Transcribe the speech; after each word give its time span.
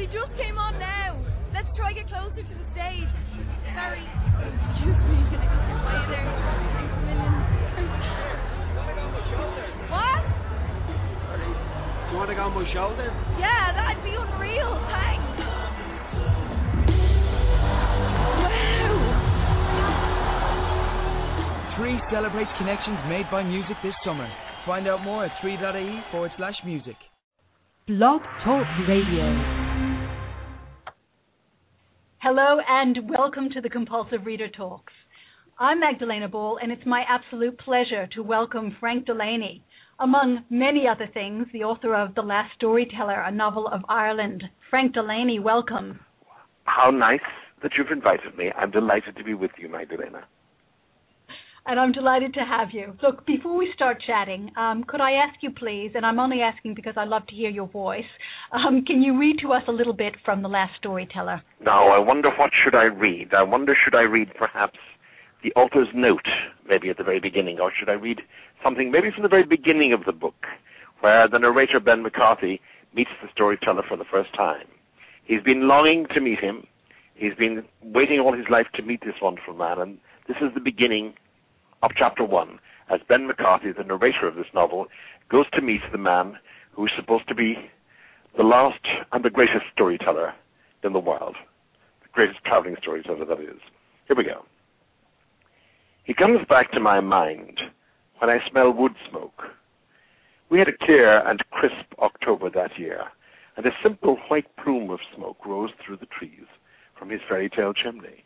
They 0.00 0.06
just 0.06 0.32
came 0.34 0.56
on 0.56 0.78
now. 0.78 1.22
Let's 1.52 1.76
try 1.76 1.92
to 1.92 1.94
get 2.00 2.08
closer 2.08 2.36
to 2.36 2.42
the 2.42 2.64
stage. 2.72 3.12
Sorry. 3.76 4.00
Excuse 4.00 4.96
me. 4.96 5.20
Hi 5.28 6.08
there. 6.08 6.24
Thanks 6.72 6.96
a 6.96 7.00
million. 7.04 7.36
What? 9.92 10.24
Do 12.08 12.12
you 12.12 12.16
want 12.16 12.30
to 12.30 12.34
go 12.34 12.44
on 12.44 12.54
my 12.54 12.64
shoulders? 12.64 13.12
Yeah, 13.38 13.74
that'd 13.74 14.02
be 14.02 14.14
unreal. 14.16 14.80
Thanks. 14.88 15.36
Wow. 18.48 18.56
Three 21.76 21.98
celebrates 22.08 22.54
connections 22.54 23.04
made 23.06 23.30
by 23.30 23.42
music 23.42 23.76
this 23.82 24.00
summer. 24.00 24.30
Find 24.64 24.88
out 24.88 25.02
more 25.02 25.26
at 25.26 25.32
3.ie 25.42 26.04
forward 26.10 26.32
slash 26.38 26.64
music. 26.64 26.96
Blog 27.86 28.22
Talk 28.42 28.64
Radio. 28.88 29.59
Hello 32.22 32.58
and 32.68 33.08
welcome 33.08 33.48
to 33.48 33.62
the 33.62 33.70
Compulsive 33.70 34.26
Reader 34.26 34.48
Talks. 34.50 34.92
I'm 35.58 35.80
Magdalena 35.80 36.28
Ball, 36.28 36.58
and 36.62 36.70
it's 36.70 36.84
my 36.84 37.02
absolute 37.08 37.58
pleasure 37.58 38.06
to 38.14 38.22
welcome 38.22 38.76
Frank 38.78 39.06
Delaney, 39.06 39.64
among 39.98 40.44
many 40.50 40.84
other 40.86 41.08
things, 41.14 41.46
the 41.50 41.64
author 41.64 41.94
of 41.94 42.14
The 42.14 42.20
Last 42.20 42.50
Storyteller, 42.56 43.22
a 43.22 43.32
novel 43.32 43.66
of 43.68 43.80
Ireland. 43.88 44.44
Frank 44.68 44.92
Delaney, 44.92 45.38
welcome. 45.38 46.00
How 46.64 46.90
nice 46.90 47.20
that 47.62 47.72
you've 47.78 47.90
invited 47.90 48.36
me. 48.36 48.52
I'm 48.54 48.70
delighted 48.70 49.16
to 49.16 49.24
be 49.24 49.32
with 49.32 49.52
you, 49.56 49.70
Magdalena 49.70 50.26
and 51.66 51.78
I'm 51.78 51.92
delighted 51.92 52.34
to 52.34 52.40
have 52.40 52.68
you. 52.72 52.94
Look, 53.02 53.26
before 53.26 53.56
we 53.56 53.70
start 53.74 54.02
chatting, 54.06 54.50
um, 54.56 54.84
could 54.84 55.00
I 55.00 55.12
ask 55.12 55.42
you, 55.42 55.50
please, 55.50 55.92
and 55.94 56.04
I'm 56.04 56.18
only 56.18 56.40
asking 56.40 56.74
because 56.74 56.94
I 56.96 57.04
love 57.04 57.26
to 57.28 57.34
hear 57.34 57.50
your 57.50 57.68
voice, 57.68 58.04
um, 58.52 58.84
can 58.84 59.02
you 59.02 59.18
read 59.18 59.36
to 59.42 59.52
us 59.52 59.62
a 59.68 59.72
little 59.72 59.92
bit 59.92 60.14
from 60.24 60.42
The 60.42 60.48
Last 60.48 60.72
Storyteller? 60.78 61.42
Now, 61.60 61.88
I 61.88 61.98
wonder 61.98 62.30
what 62.38 62.50
should 62.64 62.74
I 62.74 62.84
read? 62.84 63.34
I 63.36 63.42
wonder 63.42 63.76
should 63.84 63.94
I 63.94 64.02
read 64.02 64.28
perhaps 64.38 64.78
the 65.42 65.52
author's 65.52 65.88
note, 65.94 66.26
maybe 66.68 66.90
at 66.90 66.98
the 66.98 67.04
very 67.04 67.20
beginning, 67.20 67.60
or 67.60 67.72
should 67.78 67.88
I 67.88 67.94
read 67.94 68.20
something 68.62 68.90
maybe 68.90 69.10
from 69.12 69.22
the 69.22 69.28
very 69.28 69.44
beginning 69.44 69.92
of 69.92 70.04
the 70.04 70.12
book, 70.12 70.46
where 71.00 71.28
the 71.28 71.38
narrator, 71.38 71.80
Ben 71.80 72.02
McCarthy, 72.02 72.60
meets 72.94 73.10
the 73.22 73.28
storyteller 73.32 73.82
for 73.88 73.96
the 73.96 74.04
first 74.10 74.34
time. 74.36 74.66
He's 75.24 75.42
been 75.42 75.68
longing 75.68 76.06
to 76.14 76.20
meet 76.20 76.40
him. 76.40 76.66
He's 77.14 77.34
been 77.34 77.64
waiting 77.82 78.18
all 78.18 78.36
his 78.36 78.46
life 78.50 78.66
to 78.74 78.82
meet 78.82 79.00
this 79.02 79.14
wonderful 79.22 79.54
man, 79.54 79.78
and 79.78 79.98
this 80.26 80.36
is 80.40 80.52
the 80.54 80.60
beginning 80.60 81.14
of 81.82 81.92
chapter 81.96 82.24
one, 82.24 82.58
as 82.92 83.00
Ben 83.08 83.26
McCarthy, 83.26 83.72
the 83.72 83.84
narrator 83.84 84.26
of 84.26 84.34
this 84.34 84.52
novel, 84.54 84.86
goes 85.30 85.46
to 85.52 85.62
meet 85.62 85.80
the 85.92 85.98
man 85.98 86.36
who 86.72 86.86
is 86.86 86.92
supposed 86.96 87.28
to 87.28 87.34
be 87.34 87.54
the 88.36 88.42
last 88.42 88.80
and 89.12 89.24
the 89.24 89.30
greatest 89.30 89.64
storyteller 89.72 90.32
in 90.84 90.92
the 90.92 90.98
world. 90.98 91.36
The 92.02 92.08
greatest 92.12 92.44
traveling 92.44 92.76
storyteller, 92.80 93.24
that 93.24 93.40
is. 93.40 93.60
Here 94.06 94.16
we 94.16 94.24
go. 94.24 94.44
He 96.04 96.14
comes 96.14 96.40
back 96.48 96.72
to 96.72 96.80
my 96.80 97.00
mind 97.00 97.60
when 98.18 98.30
I 98.30 98.38
smell 98.50 98.72
wood 98.72 98.92
smoke. 99.08 99.42
We 100.50 100.58
had 100.58 100.68
a 100.68 100.84
clear 100.84 101.26
and 101.28 101.40
crisp 101.50 101.94
October 102.00 102.50
that 102.50 102.78
year, 102.78 103.04
and 103.56 103.64
a 103.66 103.70
simple 103.82 104.18
white 104.28 104.46
plume 104.62 104.90
of 104.90 104.98
smoke 105.14 105.46
rose 105.46 105.70
through 105.84 105.98
the 105.98 106.06
trees 106.06 106.46
from 106.98 107.10
his 107.10 107.20
fairy 107.28 107.48
tale 107.48 107.72
chimney. 107.72 108.24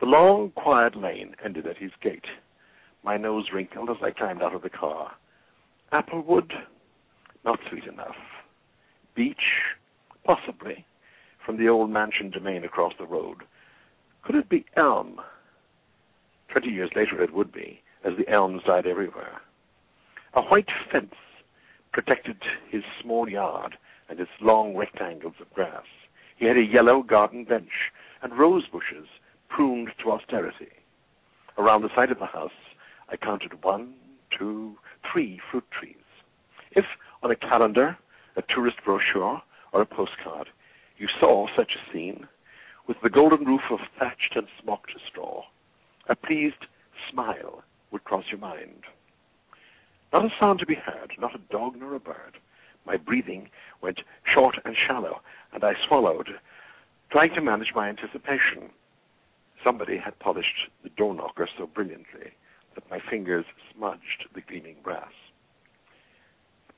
The 0.00 0.06
long, 0.06 0.50
quiet 0.50 0.96
lane 0.96 1.34
ended 1.44 1.66
at 1.66 1.78
his 1.78 1.92
gate. 2.02 2.26
My 3.04 3.16
nose 3.16 3.46
wrinkled 3.52 3.90
as 3.90 3.96
I 4.02 4.10
climbed 4.10 4.42
out 4.42 4.54
of 4.54 4.62
the 4.62 4.70
car. 4.70 5.12
Applewood? 5.92 6.52
Not 7.44 7.60
sweet 7.68 7.84
enough. 7.84 8.16
Beech? 9.14 9.36
Possibly. 10.24 10.84
From 11.44 11.58
the 11.58 11.68
old 11.68 11.90
mansion 11.90 12.30
domain 12.30 12.64
across 12.64 12.92
the 12.98 13.06
road. 13.06 13.44
Could 14.22 14.34
it 14.36 14.48
be 14.48 14.64
elm? 14.76 15.20
Twenty 16.48 16.70
years 16.70 16.90
later 16.96 17.22
it 17.22 17.34
would 17.34 17.52
be, 17.52 17.80
as 18.04 18.12
the 18.16 18.28
elms 18.32 18.62
died 18.66 18.86
everywhere. 18.86 19.40
A 20.34 20.42
white 20.42 20.68
fence 20.90 21.14
protected 21.92 22.42
his 22.70 22.82
small 23.00 23.28
yard 23.28 23.76
and 24.08 24.18
its 24.18 24.30
long 24.40 24.76
rectangles 24.76 25.34
of 25.40 25.52
grass. 25.52 25.84
He 26.36 26.46
had 26.46 26.56
a 26.56 26.62
yellow 26.62 27.02
garden 27.02 27.44
bench 27.44 27.92
and 28.22 28.36
rose 28.38 28.66
bushes 28.66 29.06
pruned 29.54 29.90
to 30.02 30.10
austerity. 30.10 30.72
Around 31.58 31.82
the 31.82 31.94
side 31.94 32.10
of 32.10 32.18
the 32.18 32.26
house, 32.26 32.50
I 33.08 33.16
counted 33.16 33.62
one, 33.62 33.94
two, 34.36 34.74
three 35.12 35.40
fruit 35.50 35.64
trees. 35.70 35.94
If 36.72 36.84
on 37.22 37.30
a 37.30 37.36
calendar, 37.36 37.96
a 38.36 38.42
tourist 38.52 38.78
brochure, 38.84 39.40
or 39.72 39.80
a 39.80 39.86
postcard, 39.86 40.48
you 40.98 41.06
saw 41.20 41.46
such 41.56 41.72
a 41.76 41.92
scene, 41.92 42.26
with 42.88 42.96
the 43.02 43.10
golden 43.10 43.46
roof 43.46 43.62
of 43.70 43.78
thatched 43.98 44.34
and 44.34 44.46
smocked 44.60 44.92
straw, 45.08 45.42
a 46.08 46.16
pleased 46.16 46.66
smile 47.10 47.62
would 47.92 48.04
cross 48.04 48.24
your 48.30 48.40
mind. 48.40 48.82
Not 50.12 50.24
a 50.24 50.28
sound 50.38 50.58
to 50.60 50.66
be 50.66 50.74
heard, 50.74 51.12
not 51.18 51.34
a 51.34 51.52
dog 51.52 51.74
nor 51.78 51.94
a 51.94 52.00
bird. 52.00 52.38
My 52.86 52.96
breathing 52.96 53.48
went 53.82 54.00
short 54.34 54.56
and 54.64 54.76
shallow, 54.86 55.20
and 55.52 55.64
I 55.64 55.72
swallowed, 55.86 56.28
trying 57.10 57.34
to 57.34 57.40
manage 57.40 57.72
my 57.74 57.88
anticipation. 57.88 58.70
Somebody 59.64 59.96
had 59.96 60.18
polished 60.18 60.68
the 60.82 60.90
door 60.90 61.14
knocker 61.14 61.48
so 61.58 61.66
brilliantly 61.66 62.32
that 62.74 62.90
my 62.90 63.00
fingers 63.10 63.46
smudged 63.74 64.26
the 64.34 64.42
gleaming 64.42 64.76
brass. 64.84 65.12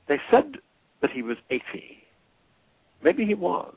They 0.07 0.17
said 0.31 0.57
that 1.01 1.11
he 1.11 1.21
was 1.21 1.37
80. 1.49 1.61
Maybe 3.03 3.25
he 3.25 3.33
was. 3.33 3.75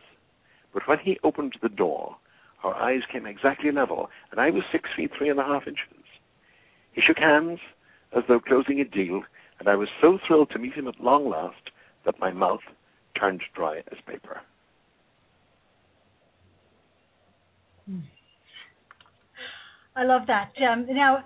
But 0.73 0.87
when 0.87 0.99
he 1.01 1.19
opened 1.25 1.55
the 1.61 1.69
door, 1.69 2.17
our 2.63 2.75
eyes 2.75 3.03
came 3.11 3.27
exactly 3.27 3.73
level, 3.73 4.09
and 4.31 4.41
I 4.41 4.51
was 4.51 4.63
six 4.71 4.89
feet 4.95 5.11
three 5.17 5.29
and 5.29 5.41
a 5.41 5.45
half 5.45 5.67
inches. 5.67 6.05
He 6.93 7.01
shook 7.01 7.19
hands 7.19 7.59
as 8.17 8.23
though 8.29 8.41
closing 8.41 8.81
a 8.81 8.85
deal, 8.85 9.23
and 9.59 9.69
I 9.69 9.75
was 9.77 9.89
so 10.01 10.19
thrilled 10.27 10.51
to 10.51 10.59
meet 10.59 10.75
him 10.75 10.87
at 10.87 11.01
long 11.01 11.29
last 11.29 11.71
that 12.05 12.21
my 12.21 12.31
mouth 12.31 12.61
turned 13.19 13.43
dry 13.55 13.79
as 13.91 13.99
paper. 14.07 14.41
Hmm. 17.87 18.01
I 20.01 20.05
love 20.05 20.23
that. 20.29 20.53
Um, 20.67 20.87
now, 20.89 21.25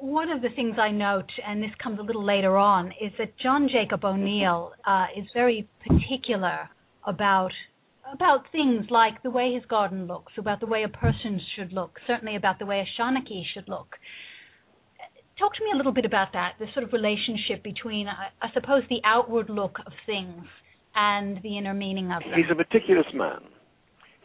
one 0.00 0.30
of 0.30 0.40
the 0.40 0.48
things 0.56 0.76
I 0.80 0.90
note, 0.90 1.28
and 1.46 1.62
this 1.62 1.70
comes 1.82 1.98
a 1.98 2.02
little 2.02 2.24
later 2.24 2.56
on, 2.56 2.86
is 3.02 3.12
that 3.18 3.38
John 3.38 3.68
Jacob 3.70 4.02
O'Neill 4.02 4.72
uh, 4.86 5.06
is 5.14 5.26
very 5.34 5.68
particular 5.86 6.70
about 7.06 7.52
about 8.10 8.44
things 8.50 8.86
like 8.88 9.22
the 9.22 9.28
way 9.28 9.52
his 9.52 9.62
garden 9.66 10.06
looks, 10.06 10.32
about 10.38 10.60
the 10.60 10.66
way 10.66 10.82
a 10.82 10.88
person 10.88 11.38
should 11.54 11.74
look, 11.74 11.98
certainly 12.06 12.36
about 12.36 12.58
the 12.58 12.64
way 12.64 12.80
a 12.80 12.86
Seanachie 12.98 13.42
should 13.52 13.68
look. 13.68 13.96
Talk 15.38 15.54
to 15.56 15.62
me 15.62 15.72
a 15.74 15.76
little 15.76 15.92
bit 15.92 16.06
about 16.06 16.28
that, 16.32 16.52
the 16.58 16.64
sort 16.72 16.84
of 16.84 16.94
relationship 16.94 17.62
between, 17.62 18.08
I, 18.08 18.28
I 18.40 18.50
suppose, 18.54 18.84
the 18.88 19.02
outward 19.04 19.50
look 19.50 19.76
of 19.84 19.92
things 20.06 20.44
and 20.94 21.38
the 21.42 21.58
inner 21.58 21.74
meaning 21.74 22.10
of 22.10 22.22
them. 22.22 22.32
He's 22.34 22.50
a 22.50 22.54
meticulous 22.54 23.06
man. 23.12 23.40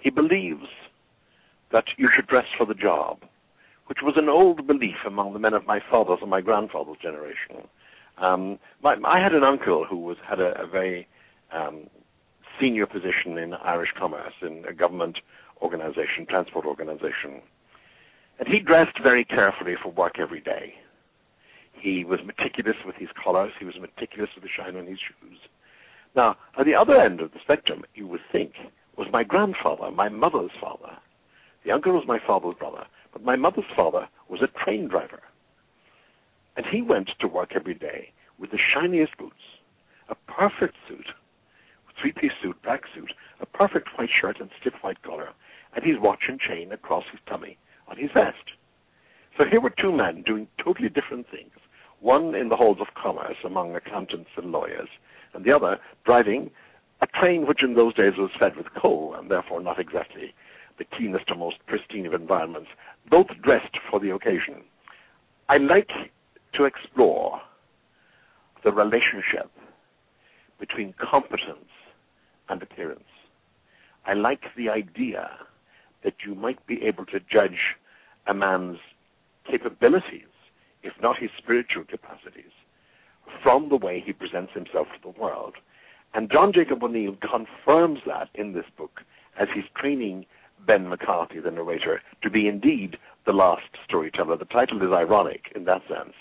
He 0.02 0.10
believes 0.10 0.64
that 1.74 1.84
you 1.98 2.08
should 2.16 2.28
dress 2.28 2.46
for 2.58 2.66
the 2.66 2.76
job 2.76 3.20
which 3.88 4.00
was 4.02 4.16
an 4.18 4.30
old 4.30 4.66
belief 4.68 4.96
among 5.06 5.34
the 5.34 5.40
men 5.40 5.54
of 5.54 5.66
my 5.66 5.80
father's 5.90 6.20
and 6.22 6.30
my 6.30 6.42
grandfather's 6.42 6.98
generation. 7.02 7.68
Um, 8.18 8.60
my, 8.82 8.96
I 9.06 9.22
had 9.22 9.34
an 9.34 9.44
uncle 9.44 9.86
who 9.90 9.98
was 9.98 10.18
had 10.28 10.40
a, 10.40 10.62
a 10.62 10.68
very 10.68 11.08
um, 11.52 11.88
senior 12.60 12.86
position 12.86 13.38
in 13.38 13.54
Irish 13.54 13.90
commerce 13.98 14.34
in 14.42 14.64
a 14.70 14.74
government 14.74 15.18
organization, 15.62 16.26
transport 16.30 16.66
organization, 16.66 17.42
and 18.40 18.48
he 18.48 18.60
dressed 18.60 18.98
very 19.02 19.26
carefully 19.26 19.74
for 19.82 19.92
work 19.92 20.14
every 20.20 20.42
day. 20.42 20.74
He 21.74 22.06
was 22.06 22.20
meticulous 22.26 22.78
with 22.86 22.96
his 22.96 23.10
collars. 23.22 23.52
He 23.60 23.66
was 23.66 23.76
meticulous 23.80 24.30
with 24.36 24.44
the 24.44 24.50
shine 24.56 24.76
on 24.76 24.88
his 24.88 25.00
shoes. 25.00 25.40
Now, 26.16 26.38
at 26.58 26.66
the 26.66 26.76
other 26.76 26.96
end 27.00 27.20
of 27.20 27.32
the 27.32 27.40
spectrum, 27.44 27.84
you 27.96 28.08
would 28.08 28.22
think, 28.32 28.54
was 28.98 29.08
my 29.12 29.24
grandfather, 29.24 29.92
my 29.92 30.10
mother's 30.10 30.52
father. 30.62 30.98
The 31.66 31.72
uncle 31.72 31.94
was 31.94 32.04
my 32.08 32.20
father's 32.26 32.56
brother. 32.56 32.86
But 33.14 33.24
my 33.24 33.36
mother's 33.36 33.66
father 33.76 34.08
was 34.30 34.42
a 34.42 34.66
train 34.66 34.88
driver. 34.88 35.22
And 36.58 36.66
he 36.66 36.82
went 36.82 37.10
to 37.20 37.28
work 37.28 37.52
every 37.56 37.74
day 37.74 38.12
with 38.38 38.52
the 38.52 38.58
shiniest 38.58 39.18
boots, 39.18 39.62
a 40.10 40.16
perfect 40.16 40.76
suit, 40.88 41.06
three 42.02 42.12
piece 42.12 42.32
suit, 42.42 42.62
black 42.64 42.82
suit, 42.94 43.14
a 43.40 43.46
perfect 43.46 43.88
white 43.98 44.10
shirt 44.20 44.40
and 44.40 44.50
stiff 44.60 44.74
white 44.82 45.02
collar, 45.04 45.30
and 45.76 45.86
his 45.86 46.00
watch 46.00 46.24
and 46.28 46.40
chain 46.40 46.72
across 46.72 47.06
his 47.12 47.22
tummy 47.28 47.58
on 47.88 47.98
his 47.98 48.12
vest. 48.14 48.58
So 49.38 49.46
here 49.50 49.62
were 49.62 49.74
two 49.82 49.92
men 49.92 50.24
doing 50.24 50.48
totally 50.64 50.90
different 50.90 51.28
things. 51.30 51.52
One 52.00 52.36
in 52.36 52.50
the 52.50 52.56
halls 52.56 52.78
of 52.82 52.88
commerce 53.02 53.38
among 53.46 53.76
accountants 53.76 54.30
and 54.36 54.52
lawyers, 54.52 54.90
and 55.34 55.46
the 55.46 55.54
other 55.54 55.80
driving 56.06 56.52
a 57.02 57.08
train 57.08 57.48
which 57.48 57.64
in 57.64 57.74
those 57.74 57.94
days 57.96 58.14
was 58.18 58.32
fed 58.40 58.56
with 58.56 58.68
coal 58.80 59.16
and 59.18 59.30
therefore 59.30 59.62
not 59.62 59.80
exactly 59.80 60.34
the 60.78 60.86
cleanest 60.96 61.26
and 61.28 61.40
most 61.40 61.58
pristine 61.68 62.06
of 62.06 62.14
environments, 62.14 62.70
both 63.10 63.28
dressed 63.42 63.78
for 63.90 64.00
the 64.00 64.10
occasion. 64.12 64.64
I 65.50 65.58
like 65.58 65.90
to 66.56 66.66
explore 66.66 67.42
the 68.64 68.72
relationship 68.72 69.52
between 70.60 70.94
competence 70.94 71.70
and 72.50 72.62
appearance. 72.62 73.04
I 74.06 74.14
like 74.14 74.42
the 74.58 74.70
idea 74.70 75.30
that 76.04 76.14
you 76.26 76.36
might 76.36 76.66
be 76.68 76.82
able 76.84 77.06
to 77.08 77.20
judge 77.20 77.78
a 78.28 78.34
man's 78.34 78.78
capabilities, 79.50 80.32
if 80.84 80.94
not 81.02 81.18
his 81.20 81.30
spiritual 81.38 81.84
capacities, 81.84 82.52
from 83.42 83.70
the 83.70 83.78
way 83.78 84.04
he 84.06 84.14
presents 84.14 84.54
himself 84.54 84.88
to 84.88 85.12
the 85.12 85.20
world. 85.20 85.56
And 86.14 86.32
John 86.32 86.52
Jacob 86.54 86.84
O'Neill 86.84 87.18
confirms 87.22 88.00
that 88.06 88.30
in 88.36 88.54
this 88.54 88.66
book 88.78 89.02
as 89.40 89.48
he's 89.54 89.64
training 89.76 90.26
Ben 90.66 90.88
McCarthy, 90.90 91.40
the 91.40 91.52
narrator, 91.52 92.02
to 92.22 92.30
be 92.30 92.48
indeed 92.48 92.98
the 93.26 93.34
last 93.34 93.64
storyteller. 93.86 94.38
The 94.38 94.46
title 94.46 94.82
is 94.82 94.92
ironic 94.92 95.52
in 95.56 95.66
that 95.66 95.82
sense. 95.88 96.14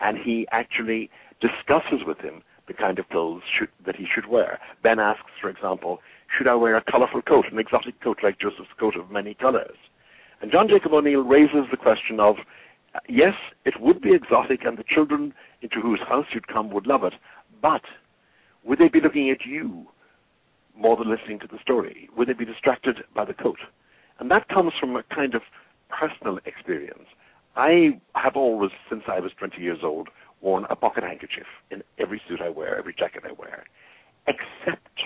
And 0.00 0.18
he 0.18 0.46
actually 0.52 1.10
discusses 1.40 2.06
with 2.06 2.18
him 2.18 2.42
the 2.68 2.74
kind 2.74 2.98
of 2.98 3.08
clothes 3.08 3.42
should, 3.58 3.68
that 3.84 3.96
he 3.96 4.06
should 4.12 4.28
wear. 4.28 4.58
Ben 4.82 4.98
asks, 4.98 5.30
for 5.40 5.50
example, 5.50 6.00
should 6.36 6.46
I 6.46 6.54
wear 6.54 6.76
a 6.76 6.84
colorful 6.90 7.22
coat, 7.22 7.46
an 7.50 7.58
exotic 7.58 8.00
coat 8.00 8.18
like 8.22 8.38
Joseph's 8.38 8.70
coat 8.78 8.96
of 8.96 9.10
many 9.10 9.34
colors? 9.34 9.76
And 10.40 10.50
John 10.50 10.68
Jacob 10.68 10.92
O'Neill 10.92 11.22
raises 11.22 11.66
the 11.70 11.76
question 11.76 12.20
of, 12.20 12.36
uh, 12.94 13.00
yes, 13.08 13.34
it 13.64 13.74
would 13.80 14.00
be 14.00 14.14
exotic 14.14 14.60
and 14.64 14.78
the 14.78 14.84
children 14.88 15.34
into 15.62 15.80
whose 15.80 16.00
house 16.08 16.26
you'd 16.32 16.48
come 16.48 16.70
would 16.70 16.86
love 16.86 17.04
it, 17.04 17.14
but 17.60 17.82
would 18.64 18.78
they 18.78 18.88
be 18.88 19.00
looking 19.00 19.30
at 19.30 19.46
you 19.46 19.86
more 20.76 20.96
than 20.96 21.10
listening 21.10 21.38
to 21.40 21.46
the 21.46 21.58
story? 21.60 22.08
Would 22.16 22.28
they 22.28 22.32
be 22.32 22.44
distracted 22.44 22.98
by 23.14 23.24
the 23.24 23.34
coat? 23.34 23.58
And 24.20 24.30
that 24.30 24.48
comes 24.48 24.72
from 24.78 24.94
a 24.96 25.02
kind 25.14 25.34
of 25.34 25.42
personal 25.88 26.38
experience. 26.44 27.06
I 27.56 28.00
have 28.14 28.36
always, 28.36 28.70
since 28.88 29.02
I 29.08 29.18
was 29.18 29.32
20 29.38 29.60
years 29.60 29.80
old, 29.82 30.08
worn 30.40 30.66
a 30.70 30.76
pocket 30.76 31.02
handkerchief 31.02 31.46
in 31.70 31.82
every 31.98 32.20
suit 32.28 32.40
I 32.40 32.50
wear, 32.50 32.78
every 32.78 32.94
jacket 32.96 33.24
I 33.26 33.32
wear, 33.32 33.64
except 34.26 35.00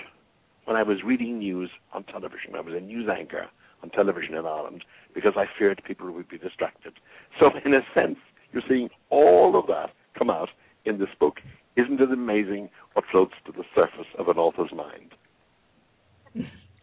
when 0.65 0.75
I 0.75 0.83
was 0.83 0.97
reading 1.03 1.39
news 1.39 1.69
on 1.93 2.03
television. 2.03 2.55
I 2.55 2.61
was 2.61 2.73
a 2.75 2.79
news 2.79 3.09
anchor 3.09 3.47
on 3.81 3.89
television 3.89 4.35
in 4.35 4.45
Ireland 4.45 4.83
because 5.13 5.33
I 5.37 5.45
feared 5.57 5.81
people 5.87 6.11
would 6.11 6.29
be 6.29 6.37
distracted. 6.37 6.93
So, 7.39 7.49
in 7.65 7.73
a 7.73 7.81
sense, 7.93 8.17
you're 8.51 8.63
seeing 8.67 8.89
all 9.09 9.57
of 9.57 9.67
that 9.67 9.91
come 10.17 10.29
out 10.29 10.49
in 10.85 10.99
this 10.99 11.09
book. 11.19 11.37
Isn't 11.77 11.99
it 11.99 12.11
amazing 12.11 12.69
what 12.93 13.05
floats 13.11 13.33
to 13.45 13.51
the 13.51 13.63
surface 13.73 14.07
of 14.17 14.27
an 14.27 14.37
author's 14.37 14.71
mind? 14.73 15.11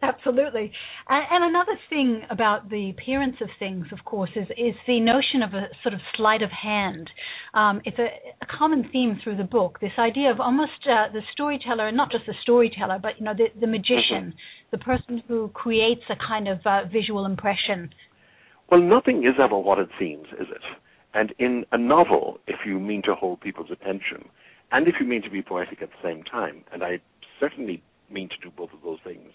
Absolutely. 0.03 0.69
And, 1.07 1.45
another 1.45 1.79
thing 1.89 2.23
about 2.29 2.69
the 2.69 2.89
appearance 2.89 3.37
of 3.39 3.47
things, 3.57 3.85
of 3.93 4.03
course, 4.03 4.31
is, 4.35 4.47
is 4.57 4.75
the 4.85 4.99
notion 4.99 5.41
of 5.41 5.53
a 5.53 5.67
sort 5.81 5.93
of 5.93 6.01
sleight 6.17 6.41
of 6.41 6.49
hand. 6.51 7.09
Um, 7.53 7.81
it's 7.85 7.97
a, 7.97 8.09
a, 8.41 8.57
common 8.57 8.89
theme 8.91 9.17
through 9.23 9.37
the 9.37 9.45
book. 9.45 9.79
This 9.79 9.93
idea 9.97 10.29
of 10.29 10.41
almost 10.41 10.71
uh, 10.85 11.11
the 11.13 11.21
storyteller, 11.31 11.87
and 11.87 11.95
not 11.95 12.11
just 12.11 12.25
the 12.25 12.33
storyteller, 12.41 12.99
but 13.01 13.13
you 13.17 13.25
know, 13.25 13.33
the, 13.33 13.47
the 13.57 13.67
magician, 13.67 14.33
the 14.71 14.77
person 14.77 15.23
who 15.29 15.47
creates 15.53 16.03
a 16.09 16.15
kind 16.27 16.49
of 16.49 16.59
uh, 16.65 16.81
visual 16.91 17.25
impression. 17.25 17.89
Well, 18.69 18.81
nothing 18.81 19.19
is 19.19 19.35
ever 19.41 19.57
what 19.57 19.79
it 19.79 19.89
seems, 19.97 20.27
is 20.37 20.47
it? 20.51 20.63
And 21.13 21.33
in 21.39 21.63
a 21.71 21.77
novel, 21.77 22.39
if 22.47 22.65
you 22.65 22.77
mean 22.77 23.03
to 23.03 23.15
hold 23.15 23.39
people's 23.39 23.71
attention, 23.71 24.27
and 24.71 24.85
if 24.87 24.95
you 24.99 25.05
mean 25.05 25.21
to 25.21 25.29
be 25.29 25.41
poetic 25.41 25.81
at 25.81 25.89
the 25.89 26.03
same 26.03 26.23
time, 26.23 26.65
and 26.73 26.83
I 26.83 26.99
certainly 27.39 27.81
mean 28.11 28.27
to 28.27 28.35
do 28.43 28.51
both 28.55 28.73
of 28.73 28.81
those 28.83 28.99
things 29.05 29.31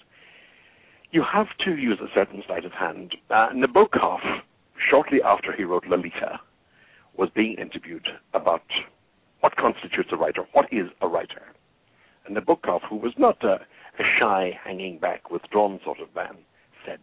you 1.10 1.22
have 1.22 1.46
to 1.64 1.76
use 1.76 1.99
a 2.00 2.12
certain 2.14 2.43
sleight 2.46 2.64
of 2.64 2.72
hand. 2.72 3.16
Uh, 3.31 3.49
Nabokov, 3.55 4.20
shortly 4.90 5.22
after 5.22 5.52
he 5.52 5.64
wrote 5.64 5.87
Lolita, 5.87 6.40
was 7.16 7.31
being 7.34 7.56
interviewed 7.58 8.06
about 8.34 8.62
what 9.40 9.56
constitutes 9.56 10.10
a 10.12 10.16
writer, 10.16 10.43
what 10.52 10.66
is 10.72 10.88
a 11.00 11.08
writer. 11.08 11.43
And 12.26 12.37
Nabokov, 12.37 12.81
who 12.88 12.96
was 12.96 13.12
not 13.16 13.43
a, 13.43 13.55
a 13.99 14.05
shy, 14.19 14.58
hanging 14.62 14.99
back, 14.99 15.31
withdrawn 15.31 15.81
sort 15.84 16.00
of 16.00 16.14
man, 16.14 16.37
said, 16.84 17.00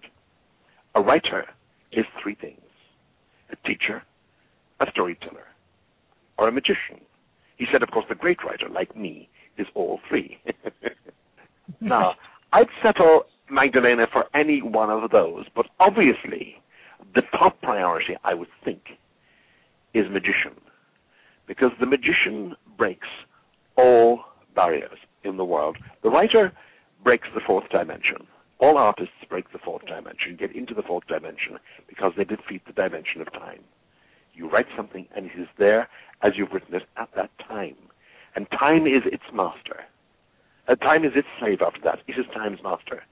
A 0.93 1.01
writer 1.01 1.45
is 1.91 2.05
three 2.21 2.35
things 2.35 2.61
a 3.51 3.67
teacher, 3.67 4.01
a 4.79 4.85
storyteller, 4.91 5.45
or 6.37 6.47
a 6.47 6.51
magician. 6.51 6.99
He 7.57 7.65
said, 7.71 7.83
of 7.83 7.91
course, 7.91 8.05
the 8.09 8.15
great 8.15 8.43
writer, 8.43 8.67
like 8.67 8.95
me, 8.97 9.29
is 9.57 9.67
all 9.75 9.99
three. 10.09 10.39
now, 11.79 12.15
I'd 12.51 12.67
settle 12.83 13.25
Magdalena 13.49 14.07
for 14.11 14.25
any 14.33 14.61
one 14.61 14.89
of 14.89 15.11
those, 15.11 15.45
but 15.55 15.67
obviously 15.79 16.55
the 17.13 17.21
top 17.37 17.61
priority, 17.61 18.15
I 18.23 18.33
would 18.33 18.49
think, 18.63 18.81
is 19.93 20.05
magician. 20.11 20.59
Because 21.47 21.71
the 21.79 21.85
magician 21.85 22.55
breaks 22.77 23.07
all 23.77 24.21
barriers 24.55 24.97
in 25.23 25.37
the 25.37 25.45
world. 25.45 25.77
The 26.03 26.09
writer 26.09 26.51
breaks 27.03 27.27
the 27.33 27.41
fourth 27.45 27.69
dimension. 27.69 28.27
All 28.59 28.77
artists 28.77 29.13
break 29.29 29.51
the 29.51 29.59
fourth 29.59 29.85
dimension, 29.85 30.37
get 30.39 30.55
into 30.55 30.73
the 30.73 30.81
fourth 30.81 31.05
dimension, 31.07 31.59
because 31.87 32.13
they 32.17 32.23
defeat 32.23 32.65
the 32.65 32.73
dimension 32.73 33.21
of 33.21 33.31
time. 33.33 33.59
You 34.33 34.49
write 34.49 34.67
something 34.75 35.07
and 35.15 35.25
it 35.25 35.39
is 35.39 35.47
there 35.57 35.87
as 36.21 36.33
you've 36.35 36.51
written 36.51 36.75
it 36.75 36.83
at 36.97 37.09
that 37.15 37.31
time. 37.47 37.75
And 38.35 38.47
time 38.51 38.85
is 38.85 39.03
its 39.05 39.23
master. 39.33 39.81
Uh, 40.67 40.75
time 40.75 41.05
is 41.05 41.11
its 41.15 41.27
slave 41.39 41.59
after 41.65 41.79
that. 41.83 41.99
It 42.07 42.19
is 42.19 42.25
time's 42.33 42.59
master. 42.63 43.03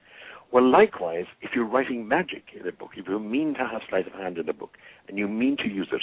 Well, 0.54 0.70
likewise, 0.70 1.24
if 1.40 1.50
you're 1.52 1.66
writing 1.66 2.06
magic 2.06 2.44
in 2.54 2.64
a 2.68 2.70
book, 2.70 2.90
if 2.96 3.08
you 3.08 3.18
mean 3.18 3.54
to 3.54 3.66
have 3.66 3.82
sleight 3.90 4.06
of 4.06 4.12
hand 4.12 4.38
in 4.38 4.48
a 4.48 4.52
book, 4.52 4.76
and 5.08 5.18
you 5.18 5.26
mean 5.26 5.56
to 5.56 5.68
use 5.68 5.88
it, 5.90 6.02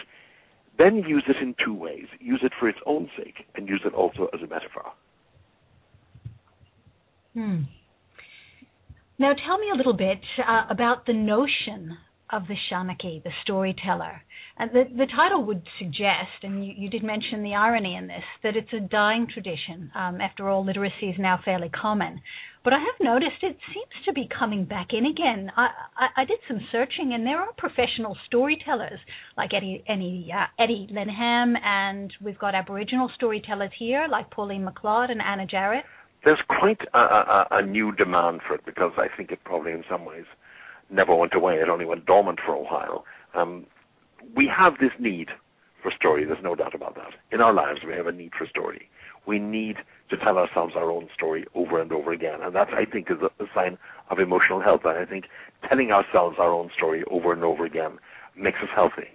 then 0.77 0.97
use 1.07 1.23
it 1.29 1.37
in 1.41 1.55
two 1.65 1.73
ways. 1.73 2.07
Use 2.19 2.41
it 2.43 2.51
for 2.59 2.67
its 2.67 2.79
own 2.85 3.09
sake, 3.17 3.45
and 3.55 3.69
use 3.69 3.81
it 3.85 3.93
also 3.93 4.27
as 4.33 4.41
a 4.41 4.47
metaphor. 4.47 4.91
Hmm. 7.33 7.61
Now, 9.17 9.31
tell 9.47 9.57
me 9.57 9.67
a 9.73 9.77
little 9.77 9.93
bit 9.93 10.19
uh, 10.45 10.63
about 10.69 11.05
the 11.05 11.13
notion 11.13 11.97
of 12.31 12.47
the 12.47 12.55
Seanchaí, 12.69 13.23
the 13.23 13.31
storyteller. 13.43 14.21
And 14.57 14.71
the, 14.71 14.83
the 14.95 15.07
title 15.15 15.43
would 15.45 15.63
suggest, 15.79 16.43
and 16.43 16.65
you, 16.65 16.73
you, 16.77 16.89
did 16.89 17.03
mention 17.03 17.43
the 17.43 17.55
irony 17.55 17.95
in 17.95 18.07
this, 18.07 18.23
that 18.43 18.55
it's 18.55 18.71
a 18.73 18.79
dying 18.79 19.27
tradition. 19.31 19.91
Um, 19.95 20.21
after 20.21 20.49
all, 20.49 20.65
literacy 20.65 21.07
is 21.07 21.15
now 21.17 21.39
fairly 21.43 21.69
common. 21.69 22.21
But 22.63 22.73
I 22.73 22.77
have 22.77 22.99
noticed 22.99 23.41
it 23.41 23.57
seems 23.73 24.05
to 24.05 24.13
be 24.13 24.29
coming 24.37 24.65
back 24.65 24.89
in 24.91 25.05
again. 25.05 25.51
I, 25.57 25.69
I, 25.97 26.21
I 26.21 26.25
did 26.25 26.37
some 26.47 26.59
searching, 26.71 27.13
and 27.13 27.25
there 27.25 27.39
are 27.39 27.51
professional 27.57 28.15
storytellers 28.27 28.99
like 29.35 29.49
Eddie, 29.55 29.83
Eddie, 29.89 30.29
uh, 30.31 30.45
Eddie 30.61 30.87
Lenihan, 30.91 31.55
and 31.63 32.13
we've 32.23 32.37
got 32.37 32.53
Aboriginal 32.53 33.09
storytellers 33.15 33.71
here 33.79 34.07
like 34.11 34.29
Pauline 34.29 34.67
McLeod 34.67 35.09
and 35.09 35.21
Anna 35.21 35.47
Jarrett. 35.47 35.85
There's 36.23 36.41
quite 36.47 36.81
a, 36.93 36.99
a, 36.99 37.47
a 37.49 37.65
new 37.65 37.93
demand 37.93 38.41
for 38.47 38.53
it 38.53 38.61
because 38.63 38.91
I 38.95 39.07
think 39.17 39.31
it 39.31 39.39
probably, 39.43 39.71
in 39.71 39.83
some 39.89 40.05
ways, 40.05 40.25
never 40.91 41.15
went 41.15 41.33
away. 41.33 41.55
It 41.55 41.69
only 41.69 41.85
went 41.85 42.05
dormant 42.05 42.39
for 42.45 42.53
a 42.53 42.61
while. 42.61 43.05
Um, 43.33 43.65
we 44.35 44.49
have 44.55 44.73
this 44.79 44.91
need 44.99 45.29
for 45.81 45.91
story. 45.97 46.25
There's 46.25 46.43
no 46.43 46.55
doubt 46.55 46.75
about 46.75 46.95
that. 46.95 47.13
In 47.31 47.41
our 47.41 47.53
lives, 47.53 47.79
we 47.85 47.93
have 47.93 48.07
a 48.07 48.11
need 48.11 48.31
for 48.37 48.45
story. 48.47 48.89
We 49.25 49.39
need 49.39 49.77
to 50.09 50.17
tell 50.17 50.37
ourselves 50.37 50.73
our 50.75 50.91
own 50.91 51.07
story 51.13 51.45
over 51.55 51.81
and 51.81 51.91
over 51.91 52.11
again. 52.11 52.39
And 52.41 52.55
that, 52.55 52.69
I 52.73 52.85
think, 52.85 53.09
is 53.09 53.17
a, 53.21 53.43
a 53.43 53.47
sign 53.53 53.77
of 54.09 54.19
emotional 54.19 54.61
health. 54.61 54.81
And 54.83 54.97
I 54.97 55.05
think 55.05 55.25
telling 55.67 55.91
ourselves 55.91 56.37
our 56.39 56.51
own 56.51 56.69
story 56.75 57.03
over 57.09 57.33
and 57.33 57.43
over 57.43 57.65
again 57.65 57.97
makes 58.35 58.57
us 58.61 58.69
healthy. 58.73 59.09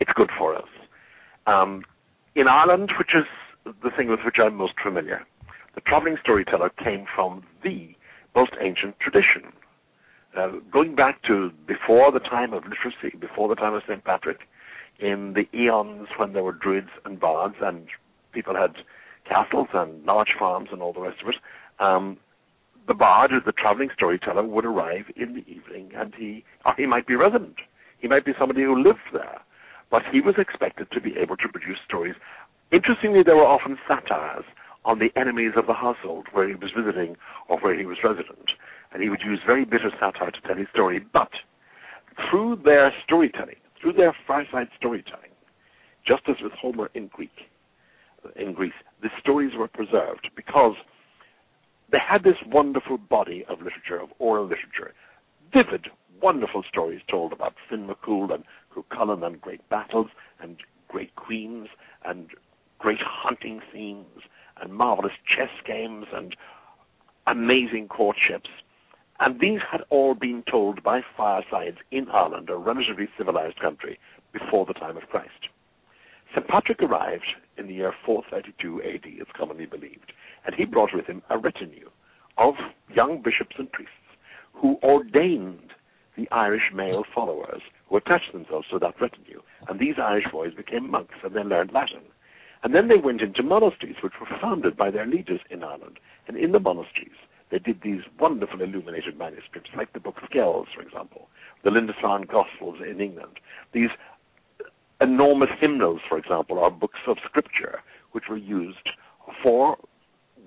It's 0.00 0.10
good 0.14 0.30
for 0.38 0.54
us. 0.54 0.68
Um, 1.46 1.84
in 2.34 2.48
Ireland, 2.48 2.92
which 2.98 3.14
is 3.14 3.24
the 3.82 3.90
thing 3.96 4.08
with 4.08 4.20
which 4.24 4.36
I'm 4.38 4.54
most 4.54 4.74
familiar, 4.82 5.22
the 5.74 5.80
traveling 5.82 6.16
storyteller 6.22 6.70
came 6.70 7.06
from 7.14 7.44
the 7.62 7.94
most 8.34 8.52
ancient 8.60 8.98
tradition. 9.00 9.52
Uh, 10.36 10.48
going 10.70 10.94
back 10.94 11.22
to 11.22 11.50
before 11.66 12.12
the 12.12 12.20
time 12.20 12.52
of 12.52 12.62
literacy, 12.64 13.16
before 13.18 13.48
the 13.48 13.54
time 13.54 13.72
of 13.74 13.82
St. 13.88 14.04
Patrick, 14.04 14.40
in 14.98 15.34
the 15.34 15.46
eons 15.58 16.08
when 16.18 16.32
there 16.32 16.42
were 16.42 16.52
druids 16.52 16.90
and 17.04 17.18
bards 17.18 17.54
and 17.62 17.86
people 18.32 18.54
had 18.54 18.74
castles 19.28 19.68
and 19.72 20.04
large 20.04 20.34
farms 20.38 20.68
and 20.72 20.82
all 20.82 20.92
the 20.92 21.00
rest 21.00 21.22
of 21.22 21.28
it, 21.28 21.36
um, 21.80 22.18
the 22.86 22.94
bard 22.94 23.30
the 23.44 23.52
traveling 23.52 23.88
storyteller 23.94 24.44
would 24.44 24.64
arrive 24.64 25.06
in 25.16 25.34
the 25.34 25.44
evening 25.50 25.90
and 25.96 26.14
he, 26.14 26.44
or 26.64 26.74
he 26.76 26.86
might 26.86 27.06
be 27.06 27.14
resident. 27.14 27.56
He 27.98 28.08
might 28.08 28.24
be 28.24 28.32
somebody 28.38 28.62
who 28.62 28.80
lived 28.80 29.08
there. 29.12 29.40
But 29.90 30.02
he 30.12 30.20
was 30.20 30.34
expected 30.38 30.88
to 30.92 31.00
be 31.00 31.16
able 31.16 31.36
to 31.36 31.48
produce 31.48 31.78
stories. 31.86 32.14
Interestingly, 32.72 33.22
there 33.24 33.36
were 33.36 33.46
often 33.46 33.78
satires 33.88 34.44
on 34.84 34.98
the 34.98 35.10
enemies 35.18 35.52
of 35.56 35.66
the 35.66 35.74
household 35.74 36.26
where 36.32 36.48
he 36.48 36.54
was 36.54 36.70
visiting 36.76 37.16
or 37.48 37.58
where 37.60 37.76
he 37.78 37.86
was 37.86 37.98
resident. 38.04 38.50
And 38.96 39.02
he 39.02 39.10
would 39.10 39.20
use 39.20 39.40
very 39.44 39.66
bitter 39.66 39.90
satire 40.00 40.30
to 40.30 40.40
tell 40.40 40.56
his 40.56 40.68
story. 40.72 41.04
But 41.12 41.28
through 42.30 42.60
their 42.64 42.94
storytelling, 43.04 43.56
through 43.78 43.92
their 43.92 44.16
fireside 44.26 44.68
storytelling, 44.74 45.32
just 46.08 46.22
as 46.30 46.36
with 46.42 46.52
Homer 46.52 46.88
in 46.94 47.08
Greek, 47.08 47.44
in 48.36 48.54
Greece, 48.54 48.72
the 49.02 49.10
stories 49.20 49.52
were 49.54 49.68
preserved 49.68 50.30
because 50.34 50.76
they 51.92 51.98
had 51.98 52.24
this 52.24 52.38
wonderful 52.46 52.96
body 52.96 53.44
of 53.50 53.58
literature, 53.58 54.00
of 54.00 54.08
oral 54.18 54.44
literature, 54.44 54.94
vivid, 55.52 55.88
wonderful 56.22 56.62
stories 56.66 57.02
told 57.10 57.34
about 57.34 57.52
Finn 57.68 57.86
McCool 57.86 58.32
and 58.32 58.44
Cuchulainn 58.74 59.22
and 59.26 59.38
great 59.38 59.68
battles 59.68 60.08
and 60.40 60.56
great 60.88 61.14
queens 61.16 61.68
and 62.06 62.28
great 62.78 63.02
hunting 63.02 63.60
scenes 63.70 64.22
and 64.58 64.72
marvelous 64.72 65.12
chess 65.36 65.50
games 65.66 66.06
and 66.14 66.34
amazing 67.26 67.88
courtships. 67.88 68.48
And 69.20 69.40
these 69.40 69.60
had 69.70 69.82
all 69.88 70.14
been 70.14 70.42
told 70.50 70.82
by 70.82 71.00
firesides 71.16 71.78
in 71.90 72.08
Ireland, 72.08 72.50
a 72.50 72.56
relatively 72.56 73.08
civilized 73.16 73.60
country, 73.60 73.98
before 74.32 74.66
the 74.66 74.74
time 74.74 74.96
of 74.96 75.04
Christ. 75.04 75.48
St. 76.34 76.46
Patrick 76.46 76.82
arrived 76.82 77.24
in 77.56 77.66
the 77.66 77.74
year 77.74 77.94
432 78.04 78.82
AD, 78.82 79.00
it's 79.04 79.30
commonly 79.36 79.64
believed, 79.64 80.12
and 80.44 80.54
he 80.54 80.64
brought 80.64 80.94
with 80.94 81.06
him 81.06 81.22
a 81.30 81.38
retinue 81.38 81.88
of 82.36 82.54
young 82.94 83.22
bishops 83.22 83.56
and 83.58 83.72
priests 83.72 83.94
who 84.52 84.78
ordained 84.82 85.72
the 86.16 86.28
Irish 86.30 86.70
male 86.74 87.04
followers 87.14 87.62
who 87.88 87.96
attached 87.96 88.32
themselves 88.32 88.66
to 88.70 88.78
that 88.78 89.00
retinue. 89.00 89.40
And 89.68 89.78
these 89.78 89.94
Irish 89.98 90.26
boys 90.32 90.54
became 90.54 90.90
monks 90.90 91.14
and 91.22 91.34
they 91.34 91.42
learned 91.42 91.72
Latin. 91.72 92.02
And 92.62 92.74
then 92.74 92.88
they 92.88 92.96
went 92.96 93.20
into 93.20 93.42
monasteries, 93.42 93.96
which 94.02 94.14
were 94.18 94.38
founded 94.40 94.76
by 94.76 94.90
their 94.90 95.06
leaders 95.06 95.40
in 95.50 95.62
Ireland. 95.62 95.98
And 96.26 96.36
in 96.36 96.52
the 96.52 96.60
monasteries, 96.60 97.16
they 97.50 97.58
did 97.58 97.80
these 97.82 98.00
wonderful 98.18 98.60
illuminated 98.60 99.18
manuscripts, 99.18 99.70
like 99.76 99.92
the 99.92 100.00
Book 100.00 100.16
of 100.22 100.30
Kells, 100.30 100.66
for 100.74 100.82
example, 100.82 101.28
the 101.64 101.70
Lindisfarne 101.70 102.26
Gospels 102.26 102.78
in 102.88 103.00
England. 103.00 103.38
These 103.72 103.90
enormous 105.00 105.50
hymnals, 105.60 106.00
for 106.08 106.18
example, 106.18 106.58
are 106.58 106.70
books 106.70 107.00
of 107.06 107.18
scripture, 107.24 107.80
which 108.12 108.24
were 108.28 108.36
used 108.36 108.88
for 109.42 109.76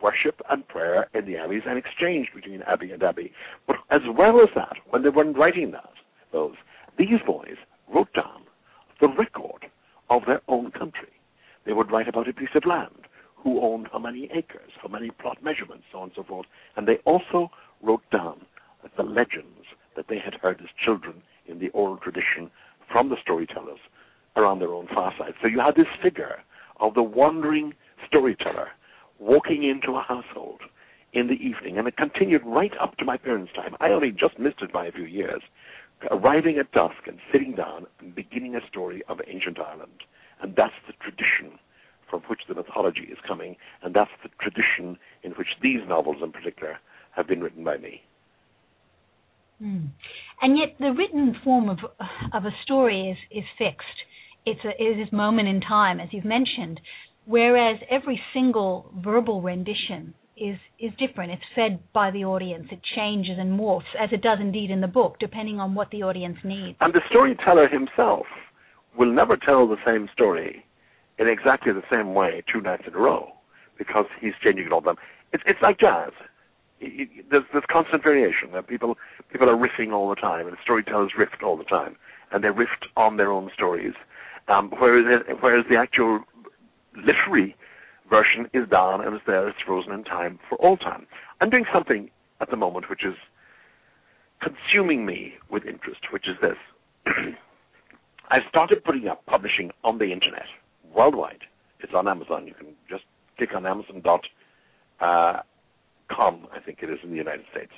worship 0.01 0.41
and 0.50 0.68
prayer 0.68 1.08
in 1.13 1.25
the 1.25 1.38
abbeys 1.38 1.63
and 1.68 1.77
exchange 1.77 2.29
between 2.34 2.62
abbey 2.63 2.91
and 2.91 3.03
abbey. 3.03 3.32
But 3.68 3.77
as 3.89 4.01
well 4.18 4.39
as 4.41 4.50
that, 4.56 4.77
when 4.89 5.03
they 5.03 5.10
weren't 5.10 5.38
writing 5.38 5.72
that, 5.72 5.94
those, 6.32 6.56
these 6.98 7.20
boys 7.25 7.58
wrote 7.94 8.13
down 8.13 8.44
the 9.01 9.08
record 9.08 9.65
of 10.10 10.24
their 10.25 10.41
own 10.48 10.72
country. 10.72 11.10
They 11.65 11.74
would 11.74 11.91
write 11.91 12.08
about 12.08 12.29
a 12.29 12.34
piece 12.34 12.50
of 12.56 12.65
land, 12.65 13.08
who 13.43 13.62
owned 13.62 13.88
how 13.91 14.00
many 14.00 14.29
acres, 14.34 14.72
how 14.81 14.89
many 14.89 15.12
plot 15.12 15.38
measurements, 15.43 15.86
so 15.91 16.00
on 16.00 16.03
and 16.05 16.12
so 16.15 16.24
forth. 16.24 16.46
And 16.75 16.88
they 16.88 16.98
also 17.05 17.50
wrote 17.81 18.03
down 18.12 18.41
the 18.98 19.03
legends 19.03 19.65
that 19.96 20.05
they 20.10 20.19
had 20.19 20.36
heard 20.36 20.60
as 20.62 20.67
children 20.84 21.22
in 21.48 21.60
the 21.60 21.69
oral 21.69 21.98
tradition 21.98 22.51
from 22.91 23.10
the 23.10 23.17
storytellers 23.22 23.79
around 24.36 24.60
their 24.60 24.74
own 24.74 24.88
fireside. 24.93 25.34
So 25.41 25.48
you 25.48 25.60
had 25.60 25.75
this 25.75 25.88
figure 26.01 26.38
of 26.79 26.93
the 26.93 27.03
wandering 27.03 27.74
storyteller 28.08 28.69
walking 29.19 29.63
into 29.63 29.98
a 29.98 30.01
household 30.01 30.62
in 31.13 31.27
the 31.27 31.34
evening, 31.34 31.77
and 31.77 31.88
it 31.88 31.98
continued 31.98 32.41
right 32.46 32.72
up 32.79 32.96
to 32.98 33.05
my 33.05 33.17
parents' 33.17 33.51
time. 33.55 33.75
I 33.79 33.89
only 33.89 34.12
just 34.12 34.39
missed 34.39 34.62
it 34.62 34.72
by 34.72 34.86
a 34.86 34.91
few 34.91 35.05
years, 35.05 35.41
arriving 36.12 36.58
at 36.58 36.72
dusk 36.72 37.08
and 37.08 37.17
sitting 37.31 37.55
down 37.55 37.86
and 38.00 38.15
beginning 38.15 38.55
a 38.55 38.65
story 38.67 39.01
of 39.10 39.19
ancient 39.27 39.60
Ireland. 39.60 40.03
And 40.41 40.55
that's 40.55 40.74
the 40.88 40.93
tradition 41.01 41.60
from 42.10 42.22
which 42.30 42.42
the 42.48 42.56
mythology 42.56 43.08
is 43.12 43.18
coming, 43.28 43.56
and 43.84 43.94
that's 43.94 44.12
the 44.24 44.30
tradition 44.42 44.98
in 45.24 45.32
which 45.34 45.48
these 45.62 45.82
novels 45.88 46.18
in 46.22 46.32
particular 46.32 46.80
have 47.16 47.28
been 47.28 47.42
written 47.42 47.63
by 47.63 47.78
me. 47.78 48.01
Mm. 49.62 49.89
And 50.42 50.58
yet, 50.58 50.75
the 50.80 50.94
written 50.98 51.36
form 51.44 51.70
of 51.70 51.80
of 52.34 52.46
a 52.46 52.51
story 52.63 53.10
is 53.12 53.18
is 53.38 53.44
fixed. 53.58 53.86
It's 54.46 54.62
a 54.63 54.70
it 54.82 55.00
is 55.00 55.12
moment 55.12 55.50
in 55.50 55.62
time, 55.62 56.00
as 56.00 56.10
you've 56.12 56.25
mentioned. 56.25 56.80
Whereas 57.25 57.80
every 57.92 58.20
single 58.34 58.92
verbal 59.04 59.42
rendition 59.42 60.13
is 60.38 60.58
is 60.80 60.92
different. 60.98 61.34
It's 61.34 61.44
fed 61.54 61.80
by 61.94 62.12
the 62.12 62.24
audience. 62.24 62.68
It 62.72 62.80
changes 62.96 63.38
and 63.38 63.60
morphs, 63.60 63.92
as 64.01 64.10
it 64.13 64.22
does 64.22 64.39
indeed 64.39 64.72
in 64.72 64.80
the 64.80 64.88
book, 64.88 65.18
depending 65.20 65.60
on 65.60 65.75
what 65.75 65.89
the 65.92 66.04
audience 66.04 66.38
needs. 66.44 66.78
And 66.80 66.94
the 66.94 67.01
storyteller 67.10 67.68
himself 67.68 68.25
will 68.98 69.13
never 69.13 69.36
tell 69.36 69.68
the 69.68 69.78
same 69.86 70.08
story 70.13 70.66
in 71.20 71.28
exactly 71.28 71.74
the 71.74 71.84
same 71.92 72.14
way 72.14 72.42
two 72.52 72.62
nights 72.62 72.84
in 72.88 72.94
a 72.96 72.98
row 72.98 73.34
because 73.78 74.06
he's 74.20 74.34
changing 74.44 74.66
it 74.66 74.72
all 74.72 74.82
the 74.82 74.88
time. 74.94 75.04
It's 75.34 75.44
it's 75.46 75.62
like 75.62 75.80
jazz. 75.80 76.12
It, 76.80 77.10
it, 77.12 77.26
there's 77.30 77.44
there's 77.52 77.66
constant 77.70 78.02
variation. 78.02 78.50
People 78.68 78.98
people 79.32 79.50
are 79.50 79.56
riffing 79.56 79.94
all 79.94 80.10
the 80.10 80.16
time, 80.16 80.48
and 80.48 80.58
storytellers 80.64 81.12
riff 81.18 81.30
all 81.44 81.58
the 81.58 81.64
time, 81.66 81.96
and 82.32 82.44
they 82.44 82.50
riff 82.50 82.70
on 82.96 83.18
their 83.18 83.32
own 83.32 83.52
stories. 83.54 83.94
Um, 84.48 84.72
whereas 84.80 85.24
whereas 85.42 85.66
the 85.70 85.76
actual 85.76 86.22
literary 86.96 87.56
version 88.10 88.48
is 88.54 88.68
down 88.70 89.06
and 89.06 89.16
is 89.16 89.22
there, 89.28 89.48
it's 89.48 89.60
frozen 89.66 89.92
in 89.92 90.04
time 90.04 90.40
for 90.50 90.56
all 90.58 90.78
time. 90.78 91.06
I'm 91.42 91.50
doing 91.50 91.66
something 91.72 92.10
at 92.42 92.50
the 92.50 92.58
moment 92.58 92.90
which 92.90 93.06
is 93.06 93.14
consuming 94.42 95.06
me 95.06 95.34
with 95.52 95.66
interest, 95.66 96.02
which 96.12 96.28
is 96.28 96.36
this. 96.42 96.58
I've 98.32 98.42
started 98.50 98.84
putting 98.84 99.08
up 99.08 99.26
publishing 99.28 99.72
on 99.84 100.00
the 100.00 100.12
internet 100.12 100.46
worldwide. 100.93 101.43
It's 101.79 101.93
on 101.96 102.08
Amazon. 102.08 102.48
You 102.48 102.53
can 102.53 102.67
just 102.89 103.03
click 103.38 103.50
on 103.55 103.65
Amazon.com, 103.65 104.19
uh, 105.01 105.41
I 106.55 106.60
think 106.65 106.79
it 106.81 106.89
is 106.89 107.00
in 107.03 107.12
the 107.12 107.15
United 107.17 107.46
States. 107.51 107.72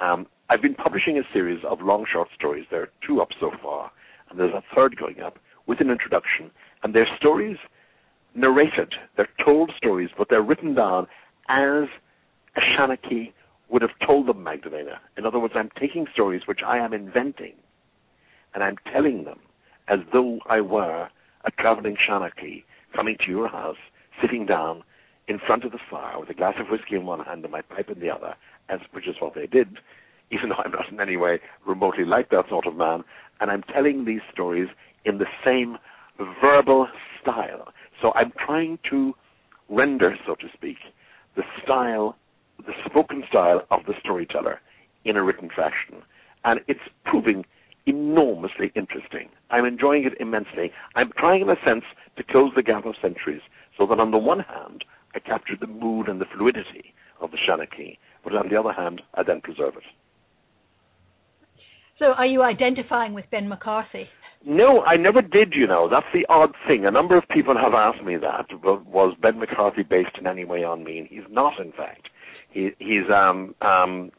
Um, 0.00 0.26
I've 0.48 0.62
been 0.62 0.74
publishing 0.74 1.18
a 1.18 1.22
series 1.32 1.60
of 1.68 1.80
long 1.80 2.04
short 2.10 2.28
stories. 2.34 2.66
There 2.70 2.82
are 2.82 2.90
two 3.06 3.20
up 3.20 3.28
so 3.38 3.50
far, 3.62 3.90
and 4.30 4.38
there's 4.38 4.54
a 4.54 4.62
third 4.74 4.96
going 4.96 5.20
up 5.20 5.38
with 5.66 5.80
an 5.80 5.90
introduction. 5.90 6.50
And 6.82 6.94
they're 6.94 7.08
stories 7.18 7.56
narrated. 8.34 8.94
They're 9.16 9.28
told 9.44 9.70
stories, 9.76 10.10
but 10.16 10.28
they're 10.30 10.42
written 10.42 10.74
down 10.74 11.06
as 11.48 11.84
a 12.56 12.60
Shanachie 12.60 13.32
would 13.70 13.82
have 13.82 13.90
told 14.06 14.28
them, 14.28 14.42
Magdalena. 14.42 15.00
In 15.16 15.24
other 15.24 15.38
words, 15.38 15.54
I'm 15.56 15.70
taking 15.80 16.06
stories 16.12 16.42
which 16.46 16.60
I 16.66 16.78
am 16.78 16.92
inventing, 16.92 17.54
and 18.54 18.62
I'm 18.62 18.76
telling 18.92 19.24
them 19.24 19.40
as 19.88 20.00
though 20.12 20.40
I 20.48 20.60
were 20.60 21.08
a 21.44 21.50
traveling 21.50 21.96
Shanachie 21.96 22.64
coming 22.94 23.16
to 23.24 23.30
your 23.30 23.48
house, 23.48 23.76
sitting 24.20 24.46
down 24.46 24.82
in 25.28 25.38
front 25.46 25.64
of 25.64 25.72
the 25.72 25.78
fire 25.90 26.18
with 26.18 26.30
a 26.30 26.34
glass 26.34 26.54
of 26.58 26.66
whiskey 26.68 26.96
in 26.96 27.06
one 27.06 27.20
hand 27.20 27.44
and 27.44 27.52
my 27.52 27.62
pipe 27.62 27.88
in 27.90 28.00
the 28.00 28.10
other, 28.10 28.34
as 28.68 28.80
which 28.92 29.08
is 29.08 29.16
what 29.20 29.34
they 29.34 29.46
did, 29.46 29.78
even 30.30 30.48
though 30.48 30.62
I'm 30.64 30.72
not 30.72 30.90
in 30.90 31.00
any 31.00 31.16
way 31.16 31.40
remotely 31.66 32.04
like 32.04 32.30
that 32.30 32.48
sort 32.48 32.66
of 32.66 32.76
man. 32.76 33.04
And 33.40 33.50
I'm 33.50 33.62
telling 33.62 34.04
these 34.04 34.20
stories 34.32 34.68
in 35.04 35.18
the 35.18 35.26
same 35.44 35.76
verbal 36.40 36.88
style. 37.20 37.72
So 38.00 38.12
I'm 38.14 38.32
trying 38.44 38.78
to 38.90 39.14
render, 39.68 40.16
so 40.26 40.34
to 40.36 40.46
speak, 40.54 40.76
the 41.36 41.42
style, 41.62 42.16
the 42.58 42.72
spoken 42.84 43.24
style 43.28 43.66
of 43.70 43.80
the 43.86 43.94
storyteller 44.00 44.60
in 45.04 45.16
a 45.16 45.22
written 45.22 45.48
fashion. 45.48 46.02
And 46.44 46.60
it's 46.68 46.80
proving 47.04 47.44
enormously 47.86 48.72
interesting. 48.74 49.28
I'm 49.50 49.64
enjoying 49.64 50.04
it 50.04 50.14
immensely. 50.20 50.70
I'm 50.94 51.12
trying, 51.18 51.42
in 51.42 51.50
a 51.50 51.56
sense, 51.64 51.84
to 52.16 52.22
close 52.22 52.52
the 52.54 52.62
gap 52.62 52.86
of 52.86 52.94
centuries 53.00 53.42
so 53.78 53.86
that 53.86 53.98
on 53.98 54.10
the 54.10 54.18
one 54.18 54.40
hand, 54.40 54.84
I 55.14 55.18
capture 55.18 55.56
the 55.60 55.66
mood 55.66 56.08
and 56.08 56.20
the 56.20 56.26
fluidity 56.34 56.94
of 57.20 57.30
the 57.30 57.38
Shanachie, 57.38 57.98
but 58.24 58.34
on 58.34 58.48
the 58.48 58.56
other 58.58 58.72
hand, 58.72 59.02
I 59.14 59.22
then 59.22 59.40
preserve 59.40 59.76
it. 59.76 59.84
So, 61.98 62.06
are 62.06 62.26
you 62.26 62.42
identifying 62.42 63.14
with 63.14 63.26
Ben 63.30 63.48
McCarthy? 63.48 64.08
No, 64.44 64.82
I 64.82 64.96
never 64.96 65.22
did, 65.22 65.52
you 65.54 65.66
know. 65.68 65.88
That's 65.88 66.06
the 66.12 66.26
odd 66.28 66.54
thing. 66.66 66.84
A 66.84 66.90
number 66.90 67.16
of 67.16 67.24
people 67.28 67.54
have 67.56 67.74
asked 67.74 68.04
me 68.04 68.16
that. 68.16 68.46
Was 68.64 69.14
Ben 69.22 69.38
McCarthy 69.38 69.82
based 69.84 70.18
in 70.18 70.26
any 70.26 70.44
way 70.44 70.64
on 70.64 70.82
me? 70.82 70.98
And 70.98 71.06
he's 71.06 71.30
not, 71.30 71.60
in 71.60 71.70
fact. 71.70 72.08
He, 72.50 72.70
he's 72.78 73.08
um, 73.14 73.54
um, 73.62 74.10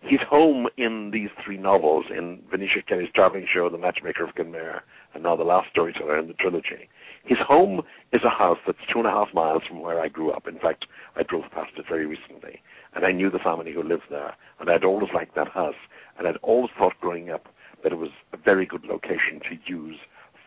he's 0.00 0.20
home 0.28 0.66
in 0.76 1.10
these 1.12 1.30
three 1.44 1.56
novels 1.56 2.06
in 2.10 2.42
Venetia 2.50 2.82
Kelly's 2.86 3.08
Traveling 3.14 3.46
Show, 3.52 3.68
The 3.68 3.78
Matchmaker 3.78 4.24
of 4.24 4.34
Kenmare, 4.34 4.80
and 5.14 5.22
now 5.22 5.36
The 5.36 5.44
Last 5.44 5.68
Storyteller 5.70 6.18
in 6.18 6.28
the 6.28 6.34
trilogy. 6.34 6.88
His 7.24 7.38
home 7.46 7.82
is 8.12 8.22
a 8.24 8.30
house 8.30 8.58
that's 8.66 8.78
two 8.92 8.98
and 8.98 9.06
a 9.06 9.10
half 9.10 9.28
miles 9.34 9.62
from 9.68 9.80
where 9.80 10.00
I 10.00 10.08
grew 10.08 10.30
up. 10.30 10.46
In 10.46 10.58
fact, 10.58 10.86
I 11.16 11.22
drove 11.22 11.44
past 11.52 11.72
it 11.76 11.84
very 11.88 12.06
recently, 12.06 12.62
and 12.94 13.04
I 13.04 13.12
knew 13.12 13.30
the 13.30 13.38
family 13.38 13.72
who 13.72 13.82
lived 13.82 14.04
there, 14.10 14.34
and 14.60 14.70
I'd 14.70 14.84
always 14.84 15.10
liked 15.14 15.34
that 15.34 15.48
house, 15.48 15.74
and 16.18 16.26
I'd 16.26 16.38
always 16.42 16.70
thought 16.78 16.94
growing 17.00 17.30
up 17.30 17.48
that 17.82 17.92
it 17.92 17.98
was 17.98 18.10
a 18.32 18.36
very 18.36 18.66
good 18.66 18.84
location 18.84 19.40
to 19.48 19.56
use 19.66 19.98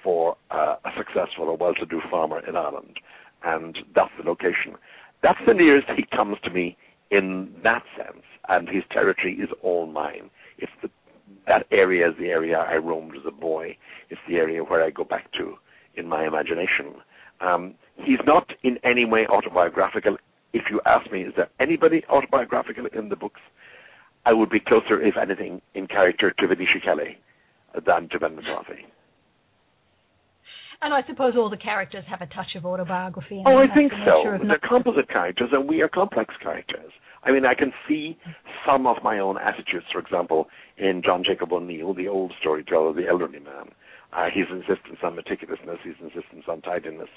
for 0.04 0.36
uh, 0.50 0.76
a 0.84 0.90
successful 0.98 1.46
or 1.46 1.58
well-to-do 1.58 2.02
farmer 2.10 2.40
in 2.48 2.56
Ireland, 2.56 2.98
and 3.44 3.78
that's 3.94 4.12
the 4.18 4.28
location. 4.28 4.76
That's 5.22 5.40
the 5.46 5.54
nearest 5.54 5.88
he 5.96 6.06
comes 6.16 6.38
to 6.44 6.50
me 6.50 6.78
in 7.12 7.54
that 7.64 7.84
sense, 7.98 8.24
and 8.50 8.68
his 8.68 8.84
territory 8.92 9.34
is 9.34 9.50
all 9.62 9.86
mine. 9.86 10.30
It's 10.58 10.72
the, 10.82 10.90
that 11.48 11.66
area 11.72 12.10
is 12.10 12.16
the 12.18 12.28
area 12.28 12.58
I 12.58 12.76
roamed 12.78 13.16
as 13.16 13.24
a 13.28 13.32
boy. 13.32 13.78
It's 14.10 14.22
the 14.28 14.36
area 14.36 14.64
where 14.64 14.84
I 14.84 14.90
go 14.90 15.04
back 15.04 15.32
to 15.34 15.56
in 15.96 16.08
my 16.08 16.26
imagination. 16.26 16.96
Um, 17.42 17.76
he's 17.96 18.20
not 18.26 18.52
in 18.64 18.78
any 18.84 19.06
way 19.06 19.28
autobiographical. 19.28 20.18
If 20.54 20.64
you 20.70 20.82
ask 20.86 21.12
me, 21.12 21.22
is 21.24 21.34
there 21.36 21.50
anybody 21.60 22.04
autobiographical 22.10 22.86
in 22.88 23.10
the 23.10 23.16
books? 23.16 23.42
I 24.26 24.34
would 24.34 24.50
be 24.50 24.60
closer, 24.60 25.02
if 25.02 25.16
anything, 25.18 25.62
in 25.74 25.88
character 25.88 26.32
to 26.32 26.48
Venetia 26.48 26.80
Kelly 26.84 27.18
than 27.86 28.10
to 28.10 28.20
Ben 28.20 28.36
McCarthy. 28.36 28.86
And 30.82 30.94
I 30.94 31.02
suppose 31.08 31.34
all 31.38 31.50
the 31.50 31.58
characters 31.58 32.04
have 32.10 32.22
a 32.22 32.26
touch 32.28 32.56
of 32.56 32.66
autobiography. 32.66 33.44
oh, 33.46 33.58
I 33.58 33.74
think 33.74 33.92
so. 34.04 34.38
They're 34.48 34.60
composite 34.68 35.10
characters, 35.10 35.50
and 35.52 35.70
we 35.70 35.82
are 35.82 35.88
complex 35.88 36.34
characters. 36.42 36.92
I 37.24 37.32
mean, 37.32 37.46
I 37.46 37.54
can 37.54 37.72
see 37.88 38.18
some 38.66 38.88
of 38.88 38.98
my 39.04 39.20
own 39.20 39.38
attitudes, 39.38 39.86
for 39.92 40.00
example, 40.00 40.48
in 40.78 41.04
John 41.06 41.24
Jacob 41.24 41.54
O'Neill, 41.54 41.94
the 41.94 42.08
old 42.08 42.34
storyteller, 42.40 42.94
the 42.94 43.08
elderly 43.08 43.40
man. 43.40 43.70
Uh, 44.12 44.26
his 44.26 44.48
insistence 44.52 44.98
on 45.04 45.16
meticulousness, 45.16 45.78
his 45.84 45.96
insistence 46.02 46.44
on 46.50 46.62
tidiness, 46.62 47.08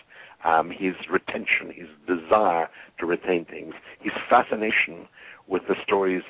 um, 0.44 0.70
his 0.70 0.94
retention, 1.10 1.72
his 1.74 1.88
desire 2.06 2.68
to 3.00 3.06
retain 3.06 3.44
things, 3.46 3.74
his 4.00 4.12
fascination 4.30 5.08
with 5.48 5.62
the 5.66 5.74
stories 5.82 6.22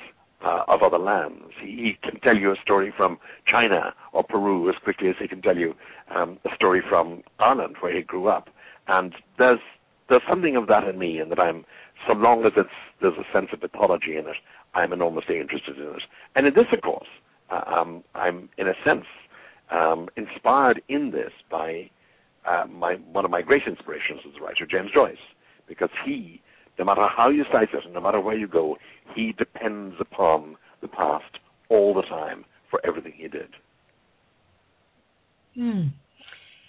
uh, 0.45 0.63
of 0.67 0.83
other 0.83 0.99
lands. 0.99 1.51
He, 1.61 1.67
he, 1.67 2.09
can 2.09 2.19
tell 2.21 2.37
you 2.37 2.51
a 2.51 2.55
story 2.61 2.93
from 2.95 3.17
China 3.51 3.93
or 4.13 4.23
Peru 4.23 4.69
as 4.69 4.75
quickly 4.83 5.09
as 5.09 5.15
he 5.19 5.27
can 5.27 5.41
tell 5.41 5.57
you 5.57 5.73
um, 6.15 6.37
a 6.45 6.55
story 6.55 6.81
from 6.87 7.23
Ireland, 7.39 7.77
where 7.79 7.95
he 7.95 8.03
grew 8.03 8.27
up. 8.27 8.49
And 8.87 9.13
there's 9.37 9.59
there's 10.07 10.21
something 10.29 10.55
of 10.55 10.67
that 10.67 10.83
in 10.83 10.99
me, 10.99 11.17
and 11.17 11.31
that 11.31 11.39
I'm 11.39 11.65
so 12.07 12.13
long 12.13 12.45
as 12.45 12.51
it's 12.55 12.69
there's 13.01 13.17
a 13.17 13.33
sense 13.33 13.47
of 13.53 13.61
mythology 13.61 14.17
in 14.17 14.27
it, 14.27 14.37
I'm 14.75 14.93
enormously 14.93 15.39
interested 15.39 15.77
in 15.77 15.83
it. 15.83 16.03
And 16.35 16.45
in 16.45 16.53
this, 16.53 16.67
of 16.71 16.81
course, 16.81 17.07
uh, 17.49 17.61
um, 17.65 18.03
I'm 18.13 18.49
in 18.57 18.67
a 18.67 18.73
sense 18.85 19.05
um, 19.71 20.09
inspired 20.15 20.81
in 20.89 21.11
this 21.11 21.31
by 21.49 21.89
uh, 22.47 22.65
my 22.69 22.95
one 23.11 23.25
of 23.25 23.31
my 23.31 23.41
great 23.41 23.63
inspirations 23.67 24.19
as 24.27 24.33
a 24.39 24.43
writer, 24.43 24.67
James 24.69 24.91
Joyce, 24.93 25.17
because 25.67 25.89
he, 26.05 26.41
no 26.77 26.85
matter 26.85 27.07
how 27.15 27.29
you 27.29 27.43
slice 27.51 27.67
it, 27.73 27.93
no 27.93 28.01
matter 28.01 28.19
where 28.19 28.37
you 28.37 28.47
go, 28.47 28.77
he 29.15 29.33
depends 29.37 29.95
upon 29.99 30.57
the 30.81 30.87
past 30.87 31.39
all 31.69 31.93
the 31.93 32.03
time 32.03 32.45
for 32.69 32.79
everything 32.85 33.13
he 33.15 33.27
did. 33.27 33.49
Hmm. 35.55 35.87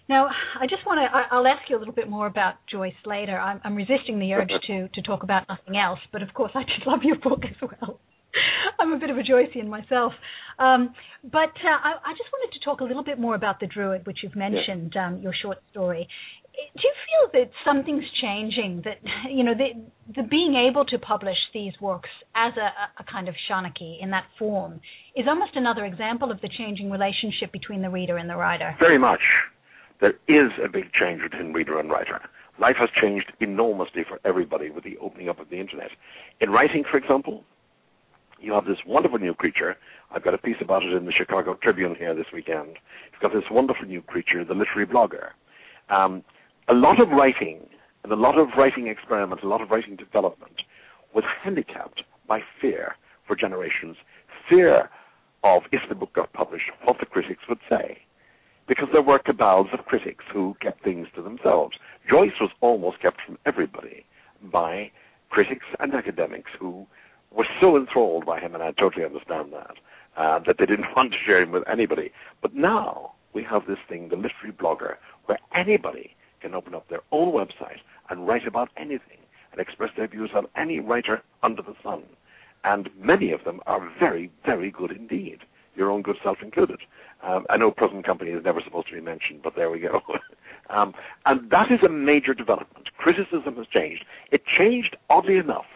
Now, 0.08 0.28
I 0.60 0.66
just 0.68 0.86
want 0.86 1.00
to, 1.00 1.34
I'll 1.34 1.46
ask 1.46 1.68
you 1.68 1.76
a 1.76 1.80
little 1.80 1.94
bit 1.94 2.08
more 2.08 2.28
about 2.28 2.54
Joyce 2.70 2.94
later. 3.04 3.38
I'm, 3.38 3.60
I'm 3.64 3.74
resisting 3.74 4.20
the 4.20 4.32
urge 4.34 4.50
to, 4.68 4.88
to 4.88 5.02
talk 5.02 5.24
about 5.24 5.48
nothing 5.48 5.76
else, 5.76 5.98
but 6.12 6.22
of 6.22 6.32
course 6.32 6.52
I 6.54 6.62
just 6.62 6.86
love 6.86 7.00
your 7.02 7.16
book 7.18 7.40
as 7.44 7.56
well. 7.60 7.98
I'm 8.78 8.92
a 8.92 8.98
bit 8.98 9.10
of 9.10 9.16
a 9.16 9.22
Joycean 9.22 9.68
myself. 9.68 10.12
Um, 10.58 10.94
but 11.22 11.52
uh, 11.60 11.78
I, 11.84 11.92
I, 12.00 12.12
just 12.12 12.30
wanted 12.32 12.58
to 12.58 12.64
talk 12.64 12.80
a 12.80 12.84
little 12.84 13.04
bit 13.04 13.18
more 13.18 13.34
about 13.34 13.60
The 13.60 13.66
Druid, 13.66 14.06
which 14.06 14.18
you've 14.22 14.36
mentioned, 14.36 14.92
yeah. 14.94 15.08
um, 15.08 15.18
your 15.18 15.34
short 15.42 15.58
story. 15.70 16.08
Do 16.54 16.80
you 16.82 16.92
feel 17.04 17.40
that 17.40 17.50
something's 17.66 18.04
changing? 18.22 18.82
That 18.84 18.96
you 19.30 19.44
know, 19.44 19.52
the, 19.52 19.76
the 20.14 20.26
being 20.26 20.54
able 20.54 20.86
to 20.86 20.98
publish 20.98 21.36
these 21.52 21.74
works 21.82 22.08
as 22.34 22.54
a, 22.56 23.02
a 23.02 23.04
kind 23.04 23.28
of 23.28 23.34
seanchaí 23.50 24.02
in 24.02 24.10
that 24.10 24.24
form 24.38 24.80
is 25.14 25.26
almost 25.28 25.52
another 25.56 25.84
example 25.84 26.30
of 26.30 26.40
the 26.40 26.48
changing 26.56 26.90
relationship 26.90 27.52
between 27.52 27.82
the 27.82 27.90
reader 27.90 28.16
and 28.16 28.30
the 28.30 28.36
writer. 28.36 28.74
Very 28.80 28.98
much 28.98 29.20
there 30.00 30.14
is 30.28 30.52
a 30.64 30.68
big 30.68 30.92
change 30.92 31.20
between 31.22 31.52
reader 31.52 31.78
and 31.78 31.90
writer. 31.90 32.20
Life 32.58 32.76
has 32.78 32.88
changed 33.00 33.32
enormously 33.40 34.02
for 34.08 34.18
everybody 34.24 34.70
with 34.70 34.84
the 34.84 34.96
opening 34.98 35.28
up 35.28 35.38
of 35.38 35.50
the 35.50 35.60
internet. 35.60 35.90
In 36.40 36.50
writing, 36.50 36.84
for 36.90 36.96
example, 36.96 37.44
you 38.40 38.52
have 38.52 38.64
this 38.64 38.78
wonderful 38.86 39.18
new 39.18 39.34
creature. 39.34 39.76
I've 40.10 40.24
got 40.24 40.34
a 40.34 40.38
piece 40.38 40.56
about 40.60 40.82
it 40.82 40.92
in 40.92 41.06
the 41.06 41.12
Chicago 41.12 41.58
Tribune 41.62 41.94
here 41.98 42.14
this 42.14 42.26
weekend. 42.32 42.76
You've 43.12 43.22
got 43.22 43.32
this 43.32 43.48
wonderful 43.50 43.86
new 43.86 44.02
creature, 44.02 44.44
the 44.44 44.54
literary 44.54 44.86
blogger. 44.86 45.30
Um, 45.88 46.22
a 46.68 46.74
lot 46.74 47.00
of 47.00 47.08
writing 47.10 47.66
and 48.04 48.12
a 48.12 48.16
lot 48.16 48.38
of 48.38 48.48
writing 48.56 48.88
experiments, 48.88 49.42
a 49.44 49.48
lot 49.48 49.60
of 49.60 49.70
writing 49.70 49.96
development 49.96 50.62
was 51.14 51.24
handicapped 51.42 52.02
by 52.28 52.40
fear 52.60 52.96
for 53.26 53.34
generations. 53.34 53.96
Fear 54.48 54.90
of, 55.42 55.62
if 55.72 55.80
the 55.88 55.94
book 55.94 56.12
got 56.14 56.32
published, 56.32 56.70
what 56.84 56.96
the 57.00 57.06
critics 57.06 57.42
would 57.48 57.58
say 57.68 57.98
because 58.68 58.88
there 58.92 59.02
were 59.02 59.18
cabals 59.18 59.68
of 59.72 59.84
critics 59.84 60.24
who 60.32 60.56
kept 60.60 60.82
things 60.82 61.06
to 61.14 61.22
themselves. 61.22 61.76
Joyce 62.08 62.32
was 62.40 62.50
almost 62.60 63.00
kept 63.00 63.18
from 63.24 63.38
everybody 63.46 64.04
by 64.52 64.90
critics 65.30 65.66
and 65.80 65.94
academics 65.94 66.50
who 66.58 66.86
were 67.36 67.46
so 67.60 67.76
enthralled 67.76 68.24
by 68.24 68.40
him, 68.40 68.54
and 68.54 68.62
I 68.62 68.72
totally 68.72 69.04
understand 69.04 69.52
that, 69.52 69.76
uh, 70.16 70.40
that 70.46 70.56
they 70.58 70.66
didn't 70.66 70.86
want 70.96 71.12
to 71.12 71.18
share 71.24 71.42
him 71.42 71.52
with 71.52 71.62
anybody. 71.70 72.10
But 72.42 72.54
now 72.54 73.12
we 73.34 73.44
have 73.44 73.66
this 73.66 73.78
thing, 73.88 74.08
the 74.08 74.16
literary 74.16 74.52
blogger, 74.52 74.94
where 75.26 75.38
anybody 75.54 76.16
can 76.40 76.54
open 76.54 76.74
up 76.74 76.88
their 76.88 77.02
own 77.12 77.32
website 77.32 77.80
and 78.10 78.26
write 78.26 78.46
about 78.46 78.70
anything 78.76 79.18
and 79.52 79.60
express 79.60 79.90
their 79.96 80.08
views 80.08 80.30
on 80.34 80.46
any 80.56 80.80
writer 80.80 81.22
under 81.42 81.62
the 81.62 81.74
sun. 81.82 82.02
And 82.64 82.88
many 82.98 83.30
of 83.32 83.44
them 83.44 83.60
are 83.66 83.90
very, 83.98 84.30
very 84.44 84.70
good 84.70 84.90
indeed, 84.90 85.38
your 85.76 85.90
own 85.90 86.02
good 86.02 86.16
self 86.22 86.38
included. 86.42 86.80
Um, 87.22 87.46
I 87.50 87.56
know 87.56 87.70
present 87.70 88.04
company 88.04 88.30
is 88.30 88.44
never 88.44 88.60
supposed 88.64 88.88
to 88.88 88.94
be 88.94 89.00
mentioned, 89.00 89.40
but 89.42 89.54
there 89.56 89.70
we 89.70 89.80
go. 89.80 90.00
um, 90.70 90.94
and 91.26 91.50
that 91.50 91.70
is 91.70 91.80
a 91.84 91.88
major 91.88 92.34
development. 92.34 92.88
Criticism 92.98 93.56
has 93.56 93.66
changed. 93.72 94.04
It 94.32 94.42
changed, 94.58 94.96
oddly 95.10 95.36
enough. 95.36 95.66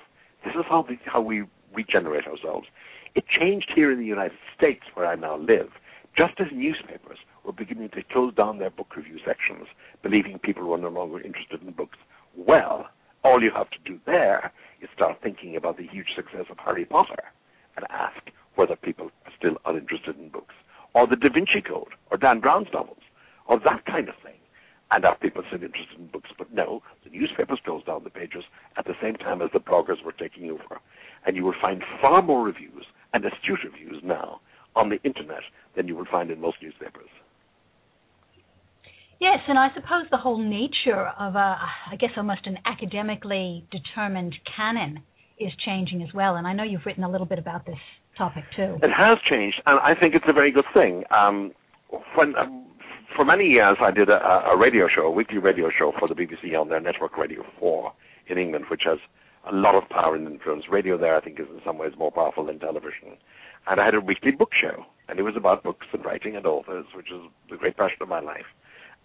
This 0.44 0.54
is 0.54 0.64
how, 0.68 0.82
the, 0.82 0.96
how 1.04 1.20
we 1.20 1.44
regenerate 1.74 2.26
ourselves. 2.26 2.66
It 3.14 3.24
changed 3.28 3.70
here 3.74 3.92
in 3.92 3.98
the 3.98 4.06
United 4.06 4.38
States, 4.56 4.82
where 4.94 5.06
I 5.06 5.14
now 5.16 5.36
live, 5.36 5.70
just 6.16 6.34
as 6.38 6.46
newspapers 6.52 7.18
were 7.44 7.52
beginning 7.52 7.90
to 7.90 8.02
close 8.12 8.34
down 8.34 8.58
their 8.58 8.70
book 8.70 8.96
review 8.96 9.18
sections, 9.24 9.66
believing 10.02 10.38
people 10.38 10.64
were 10.64 10.78
no 10.78 10.88
longer 10.88 11.20
interested 11.20 11.62
in 11.62 11.72
books. 11.72 11.98
Well, 12.36 12.88
all 13.24 13.42
you 13.42 13.50
have 13.54 13.70
to 13.70 13.78
do 13.84 13.98
there 14.06 14.52
is 14.80 14.88
start 14.94 15.18
thinking 15.22 15.56
about 15.56 15.76
the 15.76 15.86
huge 15.86 16.08
success 16.14 16.46
of 16.50 16.58
Harry 16.58 16.84
Potter 16.84 17.22
and 17.76 17.86
ask 17.90 18.30
whether 18.54 18.76
people 18.76 19.10
are 19.26 19.32
still 19.36 19.56
uninterested 19.66 20.18
in 20.18 20.28
books 20.28 20.54
or 20.94 21.06
the 21.06 21.16
Da 21.16 21.28
Vinci 21.32 21.62
Code, 21.66 21.94
or 22.10 22.16
Dan 22.16 22.40
Brown's 22.40 22.68
novels, 22.72 23.02
or 23.46 23.58
that 23.60 23.84
kind 23.86 24.08
of 24.08 24.14
thing. 24.24 24.39
And 24.90 25.04
are 25.04 25.16
people 25.16 25.42
still 25.46 25.62
interested 25.62 25.98
in 25.98 26.08
books? 26.08 26.30
But 26.36 26.52
no, 26.52 26.82
the 27.04 27.10
newspapers 27.10 27.60
closed 27.64 27.86
down 27.86 28.04
the 28.04 28.10
pages 28.10 28.44
at 28.76 28.86
the 28.86 28.94
same 29.00 29.14
time 29.14 29.40
as 29.40 29.50
the 29.52 29.60
bloggers 29.60 30.04
were 30.04 30.12
taking 30.12 30.50
over. 30.50 30.80
And 31.26 31.36
you 31.36 31.44
will 31.44 31.54
find 31.60 31.82
far 32.00 32.22
more 32.22 32.44
reviews 32.44 32.84
and 33.12 33.24
astute 33.24 33.60
reviews 33.64 34.02
now 34.02 34.40
on 34.74 34.88
the 34.88 35.00
internet 35.02 35.42
than 35.76 35.86
you 35.88 35.96
will 35.96 36.06
find 36.10 36.30
in 36.30 36.40
most 36.40 36.56
newspapers. 36.62 37.08
Yes, 39.20 39.38
and 39.48 39.58
I 39.58 39.68
suppose 39.74 40.06
the 40.10 40.16
whole 40.16 40.38
nature 40.38 41.08
of 41.18 41.34
a, 41.34 41.56
I 41.92 41.96
guess 41.98 42.10
almost 42.16 42.46
an 42.46 42.56
academically 42.64 43.66
determined 43.70 44.34
canon 44.56 45.02
is 45.38 45.52
changing 45.64 46.02
as 46.02 46.08
well. 46.14 46.36
And 46.36 46.46
I 46.46 46.54
know 46.54 46.64
you've 46.64 46.86
written 46.86 47.04
a 47.04 47.10
little 47.10 47.26
bit 47.26 47.38
about 47.38 47.66
this 47.66 47.78
topic 48.16 48.44
too. 48.56 48.78
It 48.82 48.90
has 48.90 49.18
changed, 49.28 49.60
and 49.66 49.78
I 49.80 49.98
think 49.98 50.14
it's 50.14 50.24
a 50.26 50.32
very 50.32 50.50
good 50.50 50.64
thing. 50.72 51.04
Um, 51.10 51.52
when 52.14 52.34
um, 52.36 52.66
for 53.20 53.26
many 53.26 53.44
years 53.44 53.76
I 53.82 53.90
did 53.90 54.08
a, 54.08 54.14
a 54.50 54.56
radio 54.56 54.88
show, 54.88 55.02
a 55.02 55.10
weekly 55.10 55.36
radio 55.36 55.68
show 55.68 55.92
for 55.98 56.08
the 56.08 56.14
BBC 56.14 56.58
on 56.58 56.70
their 56.70 56.80
network 56.80 57.18
Radio 57.18 57.44
4 57.58 57.92
in 58.28 58.38
England, 58.38 58.64
which 58.70 58.80
has 58.86 58.96
a 59.46 59.54
lot 59.54 59.74
of 59.74 59.86
power 59.90 60.16
and 60.16 60.26
influence. 60.26 60.64
Radio 60.70 60.96
there, 60.96 61.14
I 61.14 61.20
think, 61.20 61.38
is 61.38 61.44
in 61.52 61.60
some 61.62 61.76
ways 61.76 61.92
more 61.98 62.10
powerful 62.10 62.46
than 62.46 62.58
television. 62.58 63.18
And 63.66 63.78
I 63.78 63.84
had 63.84 63.94
a 63.94 64.00
weekly 64.00 64.30
book 64.30 64.52
show, 64.58 64.86
and 65.06 65.18
it 65.18 65.22
was 65.22 65.34
about 65.36 65.62
books 65.62 65.86
and 65.92 66.02
writing 66.02 66.34
and 66.34 66.46
authors, 66.46 66.86
which 66.96 67.12
is 67.12 67.20
the 67.50 67.58
great 67.58 67.76
passion 67.76 67.98
of 68.00 68.08
my 68.08 68.20
life. 68.20 68.48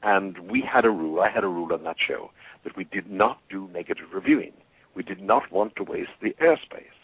And 0.02 0.40
we 0.50 0.64
had 0.66 0.86
a 0.86 0.90
rule, 0.90 1.20
I 1.20 1.30
had 1.30 1.44
a 1.44 1.50
rule 1.50 1.74
on 1.74 1.84
that 1.84 1.98
show, 2.08 2.32
that 2.64 2.78
we 2.78 2.86
did 2.86 3.12
not 3.12 3.40
do 3.50 3.68
negative 3.74 4.06
reviewing. 4.14 4.54
We 4.96 5.04
did 5.04 5.22
not 5.22 5.52
want 5.52 5.76
to 5.76 5.84
waste 5.84 6.16
the 6.22 6.34
airspace. 6.42 6.96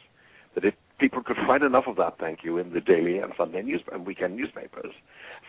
That 0.56 0.64
if 0.64 0.76
people 1.02 1.24
could 1.24 1.36
find 1.48 1.64
enough 1.64 1.86
of 1.88 1.98
that, 1.98 2.18
thank 2.20 2.44
you, 2.44 2.60
in 2.60 2.72
the 2.72 2.80
daily 2.80 3.18
and 3.18 3.34
Sunday 3.36 3.64
news 3.64 3.82
and 3.92 4.06
weekend 4.06 4.38
newspapers. 4.38 4.94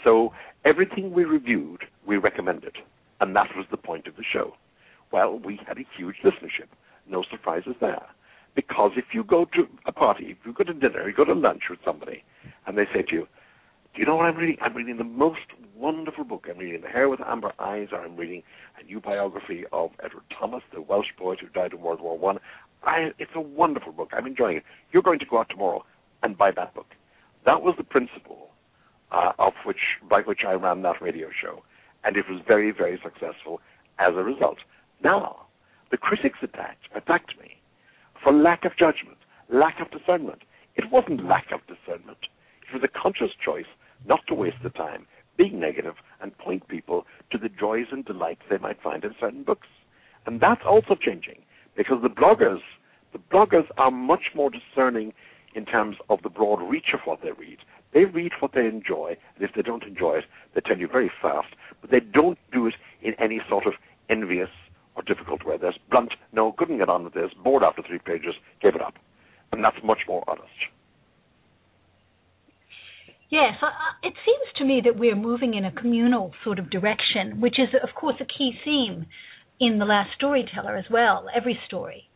So 0.02 0.32
everything 0.64 1.12
we 1.12 1.24
reviewed, 1.24 1.82
we 2.06 2.16
recommended, 2.16 2.76
and 3.20 3.36
that 3.36 3.48
was 3.54 3.66
the 3.70 3.76
point 3.76 4.06
of 4.06 4.16
the 4.16 4.24
show. 4.32 4.54
Well, 5.12 5.38
we 5.38 5.60
had 5.68 5.76
a 5.76 5.84
huge 5.96 6.16
listenership. 6.24 6.68
No 7.06 7.22
surprises 7.30 7.74
there. 7.80 8.06
Because 8.56 8.92
if 8.96 9.04
you 9.12 9.24
go 9.24 9.44
to 9.54 9.66
a 9.86 9.92
party, 9.92 10.30
if 10.30 10.38
you 10.46 10.54
go 10.54 10.64
to 10.64 10.72
dinner, 10.72 11.06
you 11.06 11.14
go 11.14 11.24
to 11.24 11.34
lunch 11.34 11.62
with 11.68 11.80
somebody, 11.84 12.24
and 12.66 12.76
they 12.76 12.86
say 12.94 13.02
to 13.02 13.14
you, 13.14 13.28
do 13.94 14.00
you 14.00 14.06
know 14.06 14.16
what 14.16 14.24
I'm 14.24 14.36
reading? 14.36 14.56
I'm 14.62 14.74
reading 14.74 14.96
the 14.96 15.04
most 15.04 15.40
wonderful 15.76 16.24
book. 16.24 16.46
I'm 16.50 16.56
reading 16.56 16.80
The 16.80 16.88
Hare 16.88 17.10
with 17.10 17.20
Amber 17.20 17.52
Eyes, 17.58 17.88
or 17.92 18.02
I'm 18.02 18.16
reading 18.16 18.42
a 18.80 18.84
new 18.84 19.00
biography 19.00 19.64
of 19.70 19.90
Edward 20.02 20.24
Thomas, 20.38 20.62
the 20.72 20.80
Welsh 20.80 21.08
poet 21.18 21.40
who 21.40 21.48
died 21.48 21.74
in 21.74 21.80
World 21.82 22.00
War 22.00 22.16
One. 22.18 22.38
I, 22.84 23.10
it's 23.18 23.30
a 23.34 23.40
wonderful 23.40 23.92
book. 23.92 24.10
I'm 24.12 24.26
enjoying 24.26 24.58
it. 24.58 24.64
You're 24.92 25.02
going 25.02 25.18
to 25.20 25.26
go 25.26 25.38
out 25.38 25.48
tomorrow 25.48 25.84
and 26.22 26.36
buy 26.36 26.50
that 26.52 26.74
book. 26.74 26.86
That 27.44 27.62
was 27.62 27.74
the 27.76 27.84
principle 27.84 28.50
uh, 29.10 29.32
of 29.38 29.52
which 29.64 30.00
by 30.08 30.22
which 30.22 30.40
I 30.46 30.52
ran 30.52 30.82
that 30.82 31.02
radio 31.02 31.28
show, 31.30 31.62
and 32.04 32.16
it 32.16 32.24
was 32.28 32.40
very, 32.46 32.70
very 32.70 32.98
successful 33.02 33.60
as 33.98 34.14
a 34.14 34.22
result. 34.22 34.58
Now, 35.02 35.46
the 35.90 35.96
critics 35.96 36.38
attacked 36.42 36.86
attacked 36.94 37.34
me 37.40 37.60
for 38.22 38.32
lack 38.32 38.64
of 38.64 38.72
judgment, 38.78 39.18
lack 39.52 39.80
of 39.80 39.90
discernment. 39.90 40.42
It 40.76 40.90
wasn't 40.90 41.26
lack 41.26 41.46
of 41.52 41.60
discernment. 41.66 42.18
It 42.62 42.74
was 42.74 42.82
a 42.82 43.00
conscious 43.00 43.34
choice 43.44 43.66
not 44.06 44.20
to 44.28 44.34
waste 44.34 44.62
the 44.62 44.70
time 44.70 45.06
being 45.36 45.60
negative 45.60 45.94
and 46.20 46.36
point 46.38 46.66
people 46.68 47.06
to 47.30 47.38
the 47.38 47.48
joys 47.48 47.86
and 47.90 48.04
delights 48.04 48.42
they 48.48 48.58
might 48.58 48.82
find 48.82 49.04
in 49.04 49.14
certain 49.20 49.42
books. 49.42 49.68
And 50.26 50.40
that's 50.40 50.62
also 50.66 50.94
changing 50.94 51.42
because 51.76 51.98
the 52.02 52.08
bloggers, 52.08 52.60
the 53.12 53.18
bloggers 53.32 53.66
are 53.78 53.90
much 53.90 54.32
more 54.34 54.50
discerning 54.50 55.12
in 55.54 55.64
terms 55.64 55.96
of 56.08 56.22
the 56.22 56.30
broad 56.30 56.60
reach 56.62 56.94
of 56.94 57.00
what 57.04 57.20
they 57.22 57.32
read. 57.32 57.58
They 57.92 58.04
read 58.04 58.32
what 58.40 58.52
they 58.54 58.66
enjoy, 58.66 59.16
and 59.36 59.44
if 59.44 59.50
they 59.54 59.62
don't 59.62 59.84
enjoy 59.84 60.18
it, 60.18 60.24
they 60.54 60.62
tell 60.62 60.78
you 60.78 60.88
very 60.88 61.10
fast. 61.20 61.48
But 61.80 61.90
they 61.90 62.00
don't 62.00 62.38
do 62.52 62.66
it 62.66 62.74
in 63.02 63.12
any 63.22 63.40
sort 63.48 63.66
of 63.66 63.74
envious 64.08 64.48
or 64.96 65.02
difficult 65.02 65.44
way. 65.44 65.56
There's 65.60 65.78
blunt, 65.90 66.12
no, 66.32 66.52
couldn't 66.56 66.78
get 66.78 66.88
on 66.88 67.04
with 67.04 67.14
this, 67.14 67.30
bored 67.42 67.62
after 67.62 67.82
three 67.86 67.98
pages, 67.98 68.34
gave 68.62 68.74
it 68.74 68.82
up. 68.82 68.94
And 69.52 69.62
that's 69.62 69.76
much 69.84 70.00
more 70.08 70.24
honest. 70.26 70.48
Yes, 73.30 73.54
it 74.02 74.12
seems 74.26 74.52
to 74.58 74.64
me 74.64 74.82
that 74.84 74.98
we're 74.98 75.16
moving 75.16 75.54
in 75.54 75.64
a 75.64 75.72
communal 75.72 76.32
sort 76.44 76.58
of 76.58 76.68
direction, 76.68 77.40
which 77.40 77.58
is, 77.58 77.68
of 77.82 77.88
course, 77.94 78.16
a 78.20 78.26
key 78.26 78.52
theme 78.62 79.06
in 79.62 79.78
The 79.78 79.84
Last 79.84 80.10
Storyteller 80.16 80.76
as 80.76 80.86
well, 80.90 81.28
every 81.32 81.56
story, 81.68 82.10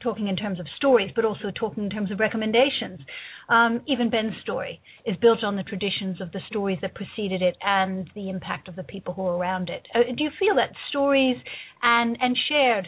talking 0.00 0.28
in 0.28 0.36
terms 0.36 0.60
of 0.60 0.66
stories, 0.76 1.10
but 1.16 1.24
also 1.24 1.50
talking 1.50 1.82
in 1.82 1.90
terms 1.90 2.12
of 2.12 2.20
recommendations. 2.20 3.00
Um, 3.48 3.82
even 3.88 4.08
Ben's 4.08 4.34
story 4.42 4.80
is 5.04 5.16
built 5.20 5.42
on 5.42 5.56
the 5.56 5.64
traditions 5.64 6.20
of 6.20 6.30
the 6.30 6.38
stories 6.48 6.78
that 6.82 6.94
preceded 6.94 7.42
it 7.42 7.56
and 7.60 8.08
the 8.14 8.30
impact 8.30 8.68
of 8.68 8.76
the 8.76 8.84
people 8.84 9.14
who 9.14 9.22
are 9.22 9.36
around 9.36 9.68
it. 9.68 9.82
Uh, 9.96 10.14
do 10.16 10.22
you 10.22 10.30
feel 10.38 10.54
that 10.54 10.70
stories 10.88 11.36
and 11.82 12.16
and 12.20 12.36
shared 12.48 12.86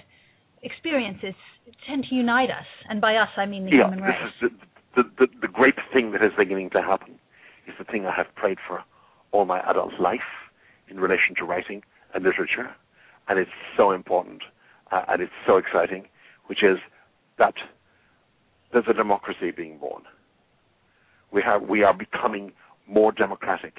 experiences 0.63 1.35
tend 1.89 2.07
to 2.09 2.15
unite 2.15 2.51
us? 2.51 2.67
And 2.89 3.01
by 3.01 3.17
us, 3.17 3.31
I 3.37 3.47
mean 3.47 3.65
the 3.65 3.73
yeah, 3.73 3.89
human 3.89 4.05
race. 4.05 4.15
This 4.41 4.53
is 4.53 4.59
the, 4.95 5.03
the, 5.03 5.27
the, 5.27 5.27
the 5.43 5.49
great 5.49 5.79
thing 5.93 6.13
that 6.13 6.23
is 6.23 6.31
beginning 6.39 6.71
to 6.71 6.83
happen 6.83 7.19
is 7.67 7.75
the 7.79 7.85
thing 7.85 8.07
I 8.07 8.15
have 8.17 8.33
prayed 8.37 8.59
for 8.67 8.85
all 9.33 9.45
my 9.45 9.59
adult 9.69 9.99
life 9.99 10.31
in 10.89 11.01
relation 11.01 11.35
to 11.39 11.45
writing 11.45 11.83
and 12.15 12.23
literature, 12.23 12.71
and 13.29 13.39
it's 13.39 13.51
so 13.77 13.91
important 13.91 14.43
uh, 14.91 15.03
and 15.09 15.23
it's 15.23 15.33
so 15.47 15.57
exciting, 15.57 16.07
which 16.47 16.63
is 16.63 16.79
that 17.39 17.55
there's 18.73 18.87
a 18.89 18.95
democracy 18.95 19.51
being 19.51 19.79
born. 19.79 20.03
We 21.33 21.43
have 21.43 21.63
we 21.63 21.83
are 21.83 21.95
becoming 21.95 22.53
more 22.87 23.13
democratic 23.13 23.75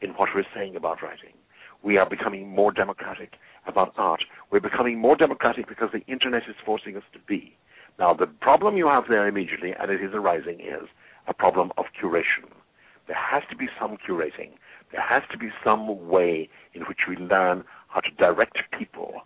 in 0.00 0.10
what 0.10 0.30
we're 0.34 0.44
saying 0.54 0.76
about 0.76 1.02
writing. 1.02 1.34
We 1.82 1.96
are 1.96 2.08
becoming 2.08 2.48
more 2.48 2.70
democratic 2.72 3.34
about 3.66 3.92
art. 3.96 4.24
We're 4.50 4.60
becoming 4.60 4.98
more 4.98 5.16
democratic 5.16 5.68
because 5.68 5.90
the 5.92 6.04
internet 6.12 6.42
is 6.48 6.54
forcing 6.64 6.96
us 6.96 7.02
to 7.12 7.18
be. 7.26 7.56
Now, 7.98 8.14
the 8.14 8.26
problem 8.26 8.76
you 8.76 8.86
have 8.86 9.04
there 9.08 9.26
immediately, 9.26 9.72
and 9.78 9.90
it 9.90 10.02
is 10.02 10.10
arising, 10.14 10.60
is 10.60 10.88
a 11.28 11.34
problem 11.34 11.72
of 11.76 11.86
curation. 12.00 12.50
There 13.06 13.16
has 13.16 13.42
to 13.50 13.56
be 13.56 13.66
some 13.80 13.96
curating. 13.96 14.52
There 14.92 15.02
has 15.02 15.22
to 15.32 15.38
be 15.38 15.48
some 15.64 16.08
way 16.08 16.48
in 16.74 16.82
which 16.82 17.00
we 17.08 17.16
learn 17.16 17.64
how 17.92 18.00
to 18.00 18.10
direct 18.12 18.58
people 18.78 19.22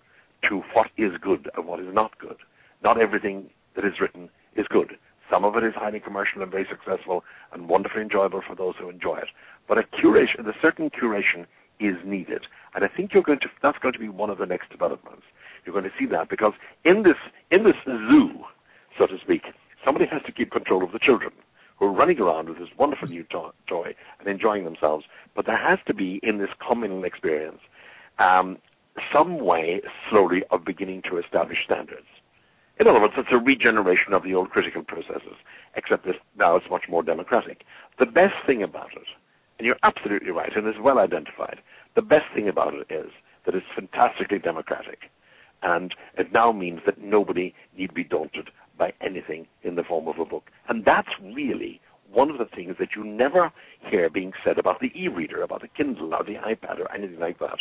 to 0.48 0.62
what 0.74 0.88
is 0.96 1.12
good 1.20 1.50
and 1.56 1.66
what 1.66 1.80
is 1.80 1.92
not 1.92 2.18
good. 2.18 2.36
Not 2.82 3.00
everything 3.00 3.50
that 3.74 3.84
is 3.84 4.00
written 4.00 4.28
is 4.56 4.66
good. 4.68 4.96
Some 5.30 5.44
of 5.44 5.56
it 5.56 5.64
is 5.64 5.72
highly 5.74 6.00
commercial 6.00 6.42
and 6.42 6.50
very 6.50 6.66
successful 6.68 7.24
and 7.52 7.68
wonderfully 7.68 8.02
enjoyable 8.02 8.42
for 8.46 8.54
those 8.54 8.74
who 8.78 8.88
enjoy 8.88 9.18
it. 9.18 9.28
But 9.68 9.78
a 9.78 9.82
curation, 9.82 10.46
a 10.46 10.52
certain 10.62 10.90
curation 10.90 11.46
is 11.80 11.96
needed. 12.04 12.46
And 12.74 12.84
I 12.84 12.88
think 12.88 13.10
you're 13.12 13.22
going 13.22 13.40
to 13.40 13.48
that's 13.62 13.78
going 13.78 13.94
to 13.94 13.98
be 13.98 14.08
one 14.08 14.30
of 14.30 14.38
the 14.38 14.46
next 14.46 14.70
developments. 14.70 15.22
You're 15.64 15.72
going 15.72 15.84
to 15.84 15.96
see 15.98 16.06
that 16.06 16.30
because 16.30 16.52
in 16.84 17.02
this 17.02 17.18
in 17.50 17.64
this 17.64 17.74
zoo, 17.84 18.44
so 18.98 19.06
to 19.06 19.18
speak, 19.22 19.42
somebody 19.84 20.06
has 20.10 20.22
to 20.26 20.32
keep 20.32 20.52
control 20.52 20.84
of 20.84 20.92
the 20.92 21.00
children 21.00 21.32
who 21.78 21.86
are 21.86 21.92
running 21.92 22.18
around 22.20 22.48
with 22.48 22.58
this 22.58 22.68
wonderful 22.78 23.08
new 23.08 23.24
to- 23.24 23.52
toy 23.68 23.94
and 24.18 24.28
enjoying 24.28 24.64
themselves. 24.64 25.04
But 25.34 25.46
there 25.46 25.58
has 25.58 25.78
to 25.86 25.94
be 25.94 26.20
in 26.22 26.38
this 26.38 26.48
communal 26.66 27.04
experience 27.04 27.60
um, 28.18 28.58
some 29.12 29.44
way 29.44 29.80
slowly 30.10 30.42
of 30.50 30.64
beginning 30.64 31.02
to 31.10 31.18
establish 31.18 31.58
standards. 31.64 32.06
In 32.78 32.86
other 32.86 33.00
words, 33.00 33.14
it's 33.16 33.28
a 33.32 33.38
regeneration 33.38 34.12
of 34.12 34.22
the 34.22 34.34
old 34.34 34.50
critical 34.50 34.82
processes, 34.82 35.36
except 35.76 36.04
this 36.04 36.16
now 36.38 36.56
it's 36.56 36.66
much 36.70 36.84
more 36.88 37.02
democratic. 37.02 37.62
The 37.98 38.06
best 38.06 38.34
thing 38.46 38.62
about 38.62 38.92
it, 38.94 39.08
and 39.58 39.66
you're 39.66 39.80
absolutely 39.82 40.30
right, 40.30 40.54
and 40.54 40.66
it's 40.66 40.78
well 40.82 40.98
identified, 40.98 41.60
the 41.94 42.02
best 42.02 42.26
thing 42.34 42.48
about 42.48 42.74
it 42.74 42.92
is 42.92 43.10
that 43.46 43.54
it's 43.54 43.66
fantastically 43.74 44.38
democratic. 44.38 45.10
And 45.62 45.94
it 46.18 46.32
now 46.32 46.52
means 46.52 46.80
that 46.84 47.00
nobody 47.00 47.54
need 47.76 47.94
be 47.94 48.04
daunted 48.04 48.50
by 48.78 48.92
anything 49.00 49.46
in 49.62 49.74
the 49.74 49.82
form 49.82 50.06
of 50.06 50.18
a 50.18 50.26
book. 50.26 50.50
And 50.68 50.84
that's 50.84 51.08
really 51.22 51.80
one 52.12 52.30
of 52.30 52.38
the 52.38 52.46
things 52.54 52.76
that 52.78 52.90
you 52.96 53.04
never 53.04 53.52
hear 53.90 54.08
being 54.08 54.32
said 54.44 54.58
about 54.58 54.80
the 54.80 54.90
e-reader, 54.94 55.42
about 55.42 55.62
the 55.62 55.68
Kindle 55.68 56.14
or 56.14 56.24
the 56.24 56.34
iPad 56.34 56.78
or 56.78 56.92
anything 56.94 57.18
like 57.18 57.38
that. 57.38 57.58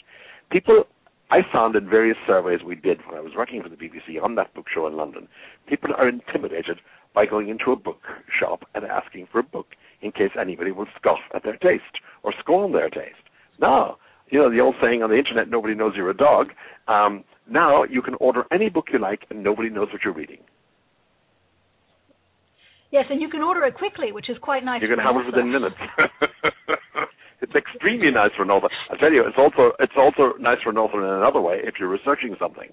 People, 0.51 0.86
I 1.31 1.39
found 1.51 1.75
in 1.75 1.89
various 1.89 2.17
surveys 2.27 2.63
we 2.65 2.75
did 2.75 2.99
when 3.08 3.17
I 3.17 3.21
was 3.21 3.34
working 3.36 3.62
for 3.62 3.69
the 3.69 3.75
BBC 3.75 4.21
on 4.21 4.36
that 4.36 4.53
book 4.53 4.65
show 4.73 4.88
in 4.88 4.95
London, 4.95 5.27
people 5.67 5.91
are 5.97 6.08
intimidated 6.08 6.79
by 7.13 7.25
going 7.25 7.49
into 7.49 7.71
a 7.71 7.75
book 7.75 8.01
shop 8.39 8.65
and 8.75 8.86
asking 8.86 9.27
for 9.31 9.39
a 9.39 9.43
book 9.43 9.67
in 10.01 10.12
case 10.12 10.31
anybody 10.39 10.71
will 10.71 10.88
scoff 10.99 11.19
at 11.34 11.43
their 11.43 11.58
taste 11.58 11.84
or 12.23 12.34
scorn 12.39 12.73
their 12.73 12.89
taste. 12.89 13.15
Now, 13.60 13.97
you 14.29 14.39
know 14.39 14.51
the 14.51 14.60
old 14.60 14.75
saying 14.81 15.01
on 15.01 15.10
the 15.10 15.17
internet, 15.17 15.49
nobody 15.49 15.75
knows 15.75 15.93
you're 15.95 16.10
a 16.10 16.17
dog. 16.17 16.47
Um, 16.88 17.23
now 17.49 17.84
you 17.84 18.01
can 18.01 18.15
order 18.15 18.43
any 18.51 18.69
book 18.69 18.88
you 18.91 18.99
like 18.99 19.25
and 19.29 19.43
nobody 19.43 19.69
knows 19.69 19.88
what 19.91 20.03
you're 20.03 20.13
reading. 20.13 20.39
Yes, 22.91 23.06
and 23.10 23.21
you 23.21 23.30
can 23.30 23.41
order 23.41 23.63
it 23.65 23.74
quickly, 23.74 24.12
which 24.12 24.30
is 24.30 24.38
quite 24.41 24.63
nice. 24.63 24.82
You 24.82 24.88
can 24.88 25.00
have 25.00 25.15
it 25.15 25.26
within 25.26 25.52
minutes. 25.52 25.76
it's 27.41 27.56
extremely 27.56 28.12
nice 28.12 28.32
for 28.38 28.43
an 28.43 28.52
author. 28.52 28.69
I 28.91 28.98
tell 28.98 29.12
you, 29.12 29.24
it's 29.28 29.38
also 29.38 29.74
it's 29.80 29.98
also 29.98 30.38
nice 30.39 30.58
for 30.63 30.69
an 30.69 30.78
author 30.78 31.04
in 31.04 31.10
another 31.10 31.41
way 31.41 31.60
if 31.63 31.76
you're 31.80 31.89
researching 31.89 32.36
something, 32.39 32.69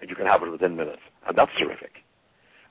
and 0.00 0.10
you 0.10 0.16
can 0.16 0.26
have 0.26 0.42
it 0.42 0.50
within 0.50 0.76
minutes, 0.76 1.02
and 1.26 1.36
that's 1.36 1.52
terrific. 1.58 2.02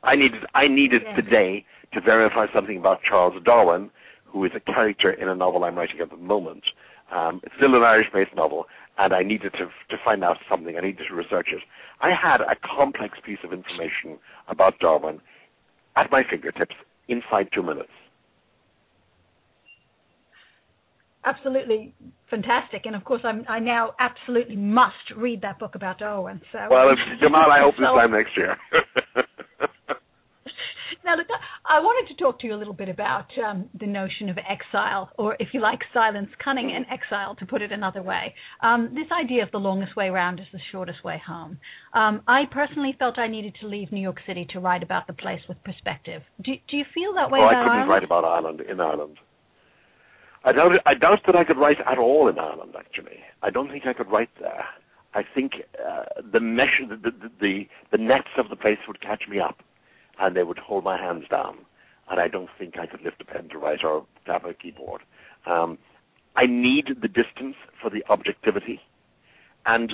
I 0.04 0.16
needed 0.16 0.42
I 0.54 0.68
needed 0.68 1.04
Yeah. 1.04 1.16
today 1.16 1.66
to 1.94 2.02
verify 2.02 2.48
something 2.54 2.78
about 2.78 3.04
Charles 3.04 3.42
Darwin, 3.44 3.90
who 4.26 4.44
is 4.46 4.52
a 4.56 4.60
character 4.60 5.12
in 5.12 5.28
a 5.28 5.36
novel 5.36 5.64
I'm 5.64 5.76
writing 5.78 6.02
at 6.02 6.10
the 6.10 6.18
moment. 6.18 6.64
Um, 7.12 7.42
it's 7.44 7.56
still 7.56 7.76
an 7.76 7.84
Irish-based 7.84 8.36
novel, 8.36 8.68
and 8.98 9.14
I 9.14 9.24
needed 9.24 9.54
to 9.54 9.66
to 9.66 9.98
find 10.04 10.24
out 10.24 10.38
something. 10.50 10.78
I 10.78 10.82
needed 10.82 11.08
to 11.08 11.16
research 11.16 11.50
it. 11.52 11.62
I 12.02 12.10
had 12.12 12.42
a 12.42 12.56
complex 12.56 13.20
piece 13.26 13.40
of 13.44 13.54
information 13.54 14.18
about 14.48 14.80
Darwin 14.80 15.22
at 15.96 16.12
my 16.12 16.24
fingertips 16.30 16.76
inside 17.08 17.50
two 17.54 17.64
minutes. 17.64 17.90
Absolutely 21.24 21.94
fantastic, 22.30 22.82
and 22.86 22.96
of 22.96 23.04
course, 23.04 23.22
I'm, 23.24 23.46
I 23.48 23.60
now 23.60 23.94
absolutely 24.00 24.56
must 24.56 24.96
read 25.16 25.42
that 25.44 25.60
book 25.60 25.76
about 25.76 26.00
Darwin. 26.00 26.42
So, 26.52 26.58
Well, 26.70 26.90
if, 26.90 26.98
Jamal, 27.22 27.52
I 27.52 27.60
hope 27.60 27.76
this 27.78 27.86
So- 27.88 27.96
time 27.96 28.12
next 28.12 28.36
year. 28.36 28.58
Now, 31.04 31.16
look, 31.16 31.28
I 31.66 31.80
wanted 31.80 32.14
to 32.14 32.22
talk 32.22 32.40
to 32.40 32.48
you 32.48 32.56
a 32.56 32.60
little 32.60 32.74
bit 32.74 32.90
about 32.90 33.28
um, 33.46 33.70
the 33.80 33.88
notion 33.88 34.30
of 34.30 34.38
exile, 34.38 35.10
or 35.18 35.36
if 35.40 35.50
you 35.54 35.62
like, 35.62 35.80
silence, 35.94 36.30
cunning, 36.44 36.72
and 36.76 36.86
exile, 36.92 37.36
to 37.36 37.46
put 37.46 37.62
it 37.62 37.72
another 37.72 38.02
way. 38.02 38.34
Um, 38.62 38.94
this 38.94 39.08
idea 39.12 39.44
of 39.44 39.52
the 39.52 39.58
longest 39.60 39.96
way 39.96 40.10
round 40.10 40.40
is 40.40 40.46
the 40.52 40.60
shortest 40.72 41.04
way 41.04 41.22
home. 41.26 41.58
Um, 41.94 42.22
I 42.28 42.44
personally 42.52 42.96
felt 42.98 43.18
I 43.18 43.28
needed 43.28 43.56
to 43.62 43.68
leave 43.68 43.92
New 43.92 44.02
York 44.02 44.18
City 44.28 44.46
to 44.52 44.60
write 44.60 44.84
about 44.84 45.08
the 45.08 45.14
place 45.14 45.42
with 45.48 45.64
perspective. 45.64 46.22
Do, 46.44 46.52
do 46.70 46.78
you 46.78 46.86
feel 46.94 47.14
that 47.16 47.32
way 47.32 47.40
oh, 47.40 47.48
I 47.48 47.54
couldn't 47.54 47.70
Ireland? 47.70 47.90
write 47.90 48.04
about 48.04 48.26
Ireland 48.26 48.62
in 48.62 48.80
Ireland. 48.80 49.18
I 50.44 50.52
doubt, 50.54 50.72
I 50.86 50.94
doubt 50.96 51.20
that 51.28 51.36
I 51.36 51.44
could 51.44 51.58
write 51.58 51.78
at 51.86 51.98
all 51.98 52.28
in 52.28 52.40
Ireland. 52.40 52.74
Actually, 52.78 53.20
I 53.44 53.52
don't 53.52 53.70
think 53.70 53.86
I 53.86 53.94
could 53.94 54.12
write 54.12 54.30
there. 54.40 54.66
I 55.14 55.22
think 55.36 55.52
uh, 55.78 56.22
the 56.32 56.40
mesh, 56.40 56.82
the, 56.88 56.96
the 56.96 57.12
the 57.40 57.68
the 57.92 57.98
nets 57.98 58.30
of 58.38 58.50
the 58.50 58.56
place 58.56 58.80
would 58.88 59.02
catch 59.02 59.24
me 59.30 59.40
up, 59.40 59.58
and 60.22 60.36
they 60.36 60.44
would 60.44 60.60
hold 60.60 60.84
my 60.84 60.98
hands 60.98 61.26
down, 61.30 61.58
and 62.10 62.20
I 62.20 62.28
don't 62.28 62.50
think 62.58 62.78
I 62.78 62.86
could 62.86 63.02
lift 63.02 63.22
a 63.22 63.26
pen 63.26 63.50
to 63.50 63.58
write 63.58 63.84
or 63.84 64.06
tap 64.26 64.46
a 64.46 64.54
keyboard. 64.54 65.02
Um, 65.46 65.78
I 66.36 66.46
need 66.46 66.88
the 67.02 67.08
distance 67.08 67.56
for 67.82 67.90
the 67.90 68.04
objectivity, 68.10 68.80
and 69.66 69.94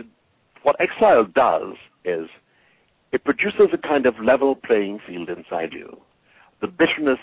what 0.63 0.75
exile 0.79 1.25
does 1.25 1.75
is 2.03 2.27
it 3.11 3.23
produces 3.23 3.69
a 3.73 3.77
kind 3.77 4.05
of 4.05 4.15
level 4.23 4.53
playing 4.55 4.99
field 5.07 5.29
inside 5.29 5.71
you. 5.71 5.97
The 6.61 6.67
bitterness 6.67 7.19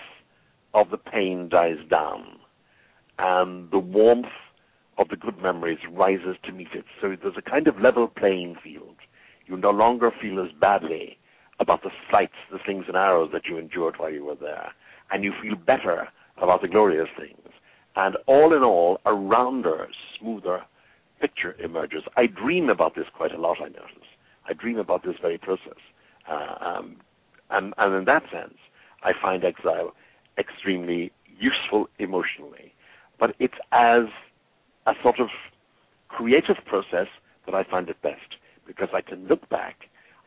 of 0.73 0.91
the 0.91 0.97
pain 0.97 1.49
dies 1.51 1.77
down, 1.91 2.25
and 3.19 3.71
the 3.71 3.79
warmth 3.79 4.27
of 4.97 5.09
the 5.09 5.17
good 5.17 5.43
memories 5.43 5.79
rises 5.93 6.37
to 6.45 6.53
meet 6.53 6.69
it. 6.73 6.85
So 7.01 7.15
there's 7.21 7.37
a 7.37 7.51
kind 7.51 7.69
of 7.69 7.79
level 7.81 8.09
playing 8.09 8.57
field. 8.63 8.97
You 9.47 9.57
no 9.59 9.71
longer 9.71 10.11
feel 10.23 10.41
as 10.43 10.51
badly 10.59 11.19
about 11.61 11.83
the 11.83 11.91
slights, 12.11 12.35
the 12.51 12.59
slings 12.65 12.85
and 12.89 12.97
arrows 12.97 13.31
that 13.33 13.47
you 13.49 13.59
endured 13.59 13.97
while 13.99 14.13
you 14.13 14.25
were 14.25 14.35
there, 14.35 14.73
and 15.11 15.25
you 15.25 15.33
feel 15.43 15.55
better 15.55 16.09
about 16.41 16.63
the 16.63 16.69
glorious 16.69 17.09
things. 17.19 17.39
And 17.97 18.17
all 18.27 18.55
in 18.57 18.63
all, 18.63 18.99
a 19.05 19.15
rounder, 19.15 19.87
smoother 20.19 20.63
picture 21.21 21.55
emerges. 21.63 22.03
I 22.17 22.27
dream 22.27 22.69
about 22.69 22.97
this 22.97 23.07
quite 23.17 23.33
a 23.33 23.41
lot, 23.41 23.59
I 23.61 23.69
notice. 23.69 24.09
I 24.49 24.53
dream 24.53 24.79
about 24.79 25.05
this 25.05 25.15
very 25.23 25.39
process. 25.39 25.79
Uh, 26.29 26.55
um, 26.61 26.97
and, 27.51 27.73
and 27.79 27.95
in 27.95 28.05
that 28.07 28.25
sense, 28.33 28.59
I 29.03 29.13
find 29.21 29.45
exile 29.45 29.93
extremely 30.39 31.13
useful 31.39 31.89
emotionally. 31.99 32.73
But 33.19 33.37
it's 33.39 33.55
as 33.73 34.05
a 34.87 34.93
sort 35.03 35.21
of 35.21 35.29
creative 36.09 36.57
process 36.67 37.07
that 37.47 37.55
I 37.55 37.65
find 37.65 37.89
it 37.89 38.01
best 38.03 38.37
because 38.67 38.89
I 38.95 39.01
can 39.01 39.27
look 39.29 39.49
back, 39.49 39.77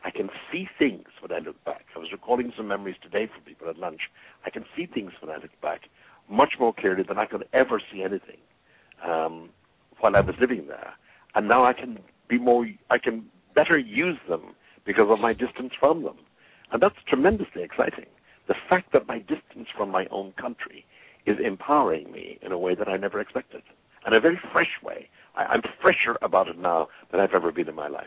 I 0.04 0.10
can 0.10 0.28
see 0.50 0.68
things 0.78 1.06
when 1.20 1.32
I 1.32 1.44
look 1.44 1.62
back. 1.64 1.86
I 1.94 1.98
was 1.98 2.08
recalling 2.12 2.52
some 2.56 2.68
memories 2.68 2.96
today 3.02 3.26
for 3.26 3.40
people 3.40 3.68
at 3.68 3.78
lunch. 3.78 4.00
I 4.46 4.50
can 4.50 4.64
see 4.76 4.86
things 4.86 5.12
when 5.20 5.30
I 5.30 5.40
look 5.40 5.60
back 5.60 5.82
much 6.30 6.54
more 6.60 6.72
clearly 6.72 7.02
than 7.06 7.18
I 7.18 7.26
could 7.26 7.44
ever 7.52 7.80
see 7.92 8.02
anything 8.02 8.38
um, 9.04 9.50
while 10.00 10.14
I 10.14 10.20
was 10.20 10.34
living 10.40 10.66
there. 10.68 10.92
And 11.34 11.48
now 11.48 11.64
I 11.64 11.72
can 11.72 11.98
be 12.28 12.38
more, 12.38 12.66
I 12.90 12.98
can 12.98 13.26
better 13.54 13.78
use 13.78 14.18
them 14.28 14.54
because 14.86 15.08
of 15.10 15.18
my 15.18 15.32
distance 15.32 15.72
from 15.78 16.04
them. 16.04 16.16
And 16.72 16.82
that's 16.82 16.96
tremendously 17.06 17.62
exciting. 17.62 18.06
The 18.46 18.54
fact 18.68 18.92
that 18.92 19.06
my 19.06 19.18
distance 19.18 19.68
from 19.76 19.90
my 19.90 20.06
own 20.10 20.32
country 20.32 20.86
is 21.26 21.36
empowering 21.44 22.10
me 22.12 22.38
in 22.42 22.52
a 22.52 22.58
way 22.58 22.74
that 22.74 22.88
I 22.88 22.96
never 22.96 23.20
expected. 23.20 23.62
In 24.06 24.14
a 24.14 24.20
very 24.20 24.40
fresh 24.52 24.80
way. 24.82 25.08
I, 25.36 25.44
I'm 25.44 25.62
fresher 25.82 26.16
about 26.22 26.48
it 26.48 26.58
now 26.58 26.88
than 27.10 27.20
I've 27.20 27.34
ever 27.34 27.52
been 27.52 27.68
in 27.68 27.74
my 27.74 27.88
life. 27.88 28.06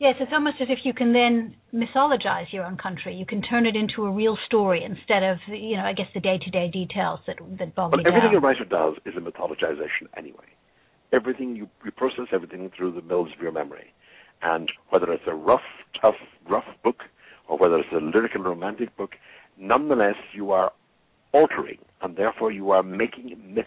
Yes, 0.00 0.16
it's 0.20 0.32
almost 0.32 0.56
as 0.60 0.68
if 0.70 0.80
you 0.84 0.92
can 0.92 1.12
then 1.12 1.54
mythologize 1.72 2.52
your 2.52 2.64
own 2.64 2.76
country. 2.76 3.14
You 3.14 3.24
can 3.24 3.40
turn 3.42 3.64
it 3.64 3.76
into 3.76 4.04
a 4.04 4.10
real 4.10 4.36
story 4.46 4.82
instead 4.84 5.22
of, 5.22 5.38
you 5.48 5.76
know, 5.76 5.84
I 5.84 5.92
guess 5.92 6.08
the 6.12 6.20
day-to-day 6.20 6.70
details 6.72 7.20
that 7.26 7.36
that 7.58 7.74
bog 7.74 7.92
But 7.92 7.98
me 7.98 8.04
everything 8.06 8.32
down. 8.32 8.42
a 8.42 8.46
writer 8.46 8.64
does 8.64 8.94
is 9.06 9.14
a 9.16 9.20
mythologization 9.20 10.08
anyway. 10.16 10.50
Everything 11.12 11.54
you, 11.54 11.68
you 11.84 11.92
process 11.92 12.26
everything 12.32 12.70
through 12.76 12.92
the 12.92 13.02
mills 13.02 13.28
of 13.34 13.40
your 13.40 13.52
memory, 13.52 13.92
and 14.42 14.68
whether 14.90 15.12
it's 15.12 15.22
a 15.28 15.34
rough, 15.34 15.60
tough, 16.00 16.16
rough 16.50 16.64
book, 16.82 17.04
or 17.48 17.56
whether 17.56 17.78
it's 17.78 17.92
a 17.92 17.98
lyrical, 17.98 18.42
romantic 18.42 18.96
book, 18.96 19.12
nonetheless 19.56 20.16
you 20.34 20.50
are 20.50 20.72
altering, 21.32 21.78
and 22.02 22.16
therefore 22.16 22.50
you 22.50 22.72
are 22.72 22.82
making 22.82 23.32
a 23.32 23.36
myth 23.36 23.66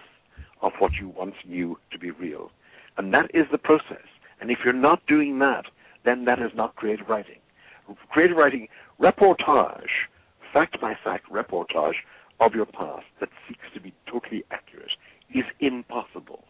of 0.61 0.73
what 0.79 0.91
you 0.99 1.07
once 1.17 1.35
knew 1.47 1.77
to 1.91 1.97
be 1.97 2.11
real, 2.11 2.51
and 2.97 3.13
that 3.13 3.31
is 3.33 3.45
the 3.51 3.57
process. 3.57 4.05
And 4.41 4.51
if 4.51 4.59
you're 4.65 4.73
not 4.73 5.05
doing 5.07 5.39
that, 5.39 5.65
then 6.07 6.25
that 6.25 6.39
is 6.39 6.51
not 6.55 6.75
creative 6.75 7.07
writing. 7.09 7.39
Creative 8.09 8.37
writing, 8.37 8.67
reportage, 8.99 10.07
fact 10.53 10.79
by 10.81 10.93
fact 11.03 11.29
reportage 11.31 11.95
of 12.39 12.53
your 12.53 12.65
past 12.65 13.05
that 13.19 13.29
seeks 13.47 13.65
to 13.73 13.79
be 13.79 13.93
totally 14.11 14.43
accurate 14.51 14.91
is 15.33 15.45
impossible. 15.59 16.43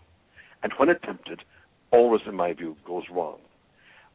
And 0.64 0.72
when 0.78 0.90
attempted, 0.90 1.44
always, 1.92 2.22
in 2.28 2.36
my 2.36 2.54
view, 2.54 2.76
goes 2.86 3.04
wrong. 3.12 3.40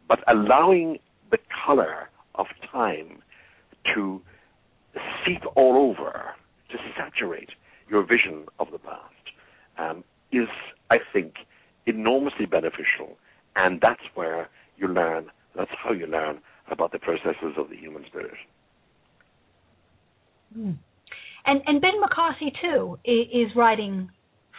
But 0.09 0.20
allowing 0.28 0.98
the 1.31 1.38
color 1.64 2.11
of 2.35 2.46
time 2.70 3.22
to 3.94 4.20
seep 5.24 5.42
all 5.57 5.76
over, 5.90 6.31
to 6.70 6.76
saturate 6.96 7.50
your 7.88 8.05
vision 8.07 8.46
of 8.59 8.68
the 8.72 8.78
past, 8.78 9.02
um, 9.78 10.05
is, 10.33 10.48
I 10.90 10.98
think, 11.12 11.35
enormously 11.87 12.46
beneficial. 12.46 13.16
And 13.57 13.81
that's 13.81 14.02
where 14.14 14.48
you 14.83 14.88
learn, 14.88 15.27
that's 15.57 15.71
how 15.83 15.92
you 15.92 16.07
learn 16.07 16.40
about 16.71 16.92
the 16.92 16.99
processes 16.99 17.55
of 17.57 17.71
the 17.71 17.77
human 17.77 18.05
spirit. 18.07 18.35
Mm. 20.59 20.77
And 21.47 21.61
and 21.66 21.81
Ben 21.81 22.01
McCarthy 22.01 22.53
too 22.61 22.99
is 23.05 23.49
writing 23.57 24.11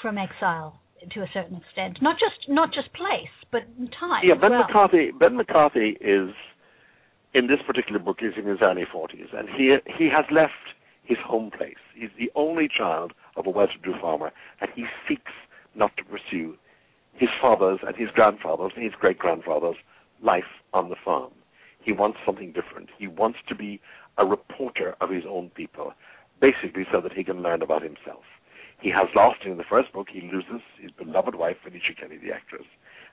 from 0.02 0.18
exile 0.18 0.80
to 1.14 1.22
a 1.22 1.28
certain 1.34 1.58
extent, 1.58 2.00
not 2.02 2.16
just 2.16 2.50
not 2.50 2.74
just 2.74 2.92
place, 2.94 3.34
but 3.52 3.62
time. 4.00 4.24
Yeah, 4.24 4.36
Ben 4.36 4.52
well. 4.52 4.64
McCarthy. 4.68 5.12
Ben 5.12 5.36
McCarthy 5.38 5.98
is 6.02 6.30
in 7.34 7.48
this 7.48 7.60
particular 7.66 8.00
book. 8.00 8.18
He's 8.20 8.38
in 8.38 8.48
his 8.48 8.60
early 8.62 8.84
forties, 8.92 9.28
and 9.34 9.48
he 9.50 9.76
he 9.98 10.10
has 10.10 10.26
left 10.32 10.54
his 11.04 11.18
home 11.26 11.52
place. 11.56 11.82
He's 11.96 12.10
the 12.18 12.32
only 12.36 12.68
child 12.68 13.14
of 13.36 13.46
a 13.46 13.50
well-to-do 13.50 13.94
farmer, 14.00 14.32
and 14.62 14.70
he 14.76 14.86
seeks 15.08 15.32
not 15.76 15.92
to 15.98 16.04
pursue 16.04 16.56
his 17.14 17.30
father's 17.42 17.80
and 17.86 17.96
his 17.96 18.10
grandfather's 18.14 18.72
and 18.76 18.84
his 18.84 18.94
great-grandfather's 19.00 19.76
life 20.24 20.44
on 20.74 20.90
the 20.90 20.96
farm. 21.04 21.32
He 21.84 21.92
wants 21.92 22.18
something 22.26 22.54
different. 22.54 22.90
He 22.98 23.08
wants 23.08 23.40
to 23.50 23.56
be 23.56 23.82
a 24.18 24.26
reporter 24.26 24.96
of 25.02 25.10
his 25.10 25.24
own 25.30 25.50
people, 25.50 25.94
basically 26.40 26.86
so 26.92 27.02
that 27.02 27.14
he 27.14 27.24
can 27.24 27.42
learn 27.42 27.62
about 27.62 27.82
himself. 27.82 28.24
He 28.82 28.90
has 28.90 29.08
lost 29.16 29.46
in 29.46 29.58
the 29.58 29.64
first 29.70 29.94
book. 29.94 30.08
He 30.12 30.22
loses 30.22 30.62
his 30.82 30.92
beloved 30.92 31.36
wife, 31.36 31.58
Venetia 31.64 31.94
Kelly, 32.00 32.18
the 32.18 32.34
actress, 32.34 32.66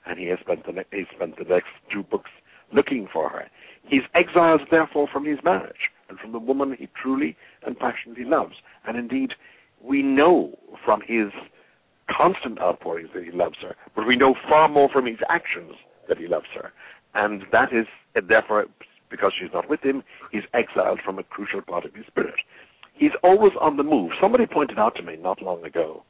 and 0.06 0.18
he 0.18 0.26
has 0.26 0.38
spent 0.40 0.66
the, 0.66 0.72
ne- 0.72 0.90
he 0.90 1.04
spent 1.14 1.36
the 1.36 1.44
next 1.44 1.68
two 1.92 2.02
books 2.02 2.30
looking 2.72 3.08
for 3.12 3.28
her. 3.28 3.48
He's 3.84 4.02
exiled, 4.14 4.62
therefore, 4.70 5.08
from 5.12 5.24
his 5.24 5.38
marriage 5.44 5.90
and 6.08 6.18
from 6.18 6.32
the 6.32 6.38
woman 6.38 6.76
he 6.78 6.88
truly 7.00 7.36
and 7.64 7.78
passionately 7.78 8.24
loves. 8.24 8.54
And 8.86 8.96
indeed, 8.96 9.32
we 9.82 10.02
know 10.02 10.58
from 10.84 11.00
his 11.06 11.28
constant 12.10 12.60
outpourings 12.60 13.10
that 13.14 13.24
he 13.24 13.30
loves 13.30 13.56
her, 13.62 13.76
but 13.94 14.06
we 14.06 14.16
know 14.16 14.34
far 14.48 14.68
more 14.68 14.88
from 14.92 15.06
his 15.06 15.18
actions 15.28 15.74
that 16.08 16.18
he 16.18 16.26
loves 16.26 16.46
her. 16.54 16.72
And 17.14 17.42
that 17.52 17.72
is, 17.72 17.86
therefore, 18.28 18.66
because 19.10 19.32
she's 19.38 19.50
not 19.52 19.68
with 19.68 19.80
him, 19.82 20.02
he's 20.30 20.42
exiled 20.54 21.00
from 21.04 21.18
a 21.18 21.24
crucial 21.24 21.60
part 21.62 21.84
of 21.84 21.94
his 21.94 22.06
spirit. 22.06 22.40
He's 22.94 23.10
always 23.22 23.52
on 23.60 23.76
the 23.76 23.82
move. 23.82 24.12
Somebody 24.20 24.46
pointed 24.46 24.78
out 24.78 24.94
to 24.96 25.02
me 25.02 25.16
not 25.16 25.42
long 25.42 25.64
ago, 25.64 26.04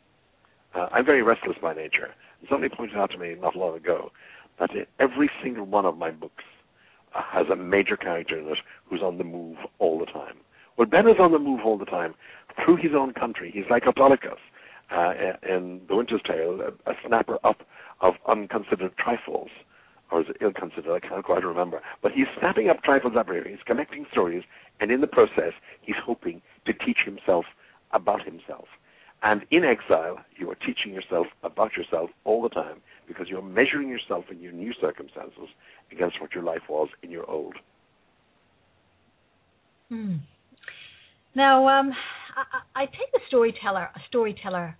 uh, 0.74 0.86
I'm 0.92 1.04
very 1.04 1.22
restless 1.22 1.56
by 1.60 1.74
nature. 1.74 2.10
Somebody 2.48 2.74
pointed 2.74 2.96
out 2.96 3.10
to 3.12 3.18
me 3.18 3.34
not 3.40 3.56
long 3.56 3.76
ago 3.76 4.10
that 4.58 4.70
every 4.98 5.30
single 5.42 5.64
one 5.64 5.86
of 5.86 5.96
my 5.96 6.10
books 6.10 6.44
uh, 7.14 7.22
has 7.32 7.46
a 7.52 7.56
major 7.56 7.96
character 7.96 8.38
in 8.38 8.46
it 8.46 8.58
who's 8.88 9.02
on 9.02 9.18
the 9.18 9.24
move 9.24 9.56
all 9.78 9.98
the 9.98 10.06
time. 10.06 10.36
Well, 10.76 10.86
Ben 10.86 11.08
is 11.08 11.16
on 11.18 11.32
the 11.32 11.38
move 11.38 11.60
all 11.64 11.78
the 11.78 11.84
time 11.84 12.14
through 12.64 12.76
his 12.76 12.92
own 12.96 13.12
country. 13.12 13.50
He's 13.52 13.64
like 13.70 13.86
Autolycus 13.86 14.38
uh, 14.90 15.12
in 15.48 15.80
The 15.88 15.96
Winter's 15.96 16.22
Tale, 16.26 16.60
a, 16.60 16.90
a 16.90 16.94
snapper 17.06 17.38
up 17.44 17.62
of 18.00 18.14
unconsidered 18.28 18.96
trifles. 18.96 19.50
Or 20.10 20.20
is 20.20 20.26
it 20.28 20.36
ill-considered? 20.40 20.92
I 20.92 21.00
can't 21.00 21.24
quite 21.24 21.44
remember. 21.44 21.80
But 22.02 22.12
he's 22.12 22.26
snapping 22.38 22.68
up 22.68 22.82
trifles 22.82 23.14
everywhere. 23.18 23.48
He's 23.48 23.62
collecting 23.66 24.06
stories, 24.10 24.42
and 24.80 24.90
in 24.90 25.00
the 25.00 25.06
process, 25.06 25.52
he's 25.82 25.96
hoping 26.04 26.42
to 26.66 26.72
teach 26.72 26.98
himself 27.04 27.44
about 27.92 28.24
himself. 28.24 28.66
And 29.22 29.42
in 29.50 29.64
exile, 29.64 30.18
you 30.36 30.50
are 30.50 30.54
teaching 30.54 30.94
yourself 30.94 31.26
about 31.42 31.76
yourself 31.76 32.10
all 32.24 32.42
the 32.42 32.48
time 32.48 32.80
because 33.06 33.28
you're 33.28 33.42
measuring 33.42 33.88
yourself 33.88 34.24
in 34.30 34.40
your 34.40 34.52
new 34.52 34.72
circumstances 34.80 35.48
against 35.92 36.20
what 36.20 36.34
your 36.34 36.44
life 36.44 36.62
was 36.68 36.88
in 37.02 37.10
your 37.10 37.28
old. 37.28 37.54
Hmm. 39.90 40.16
Now, 41.34 41.68
um, 41.68 41.92
I, 42.74 42.82
I 42.82 42.86
take 42.86 43.12
a 43.14 43.20
storyteller, 43.28 43.90
a 43.94 44.00
storyteller, 44.08 44.76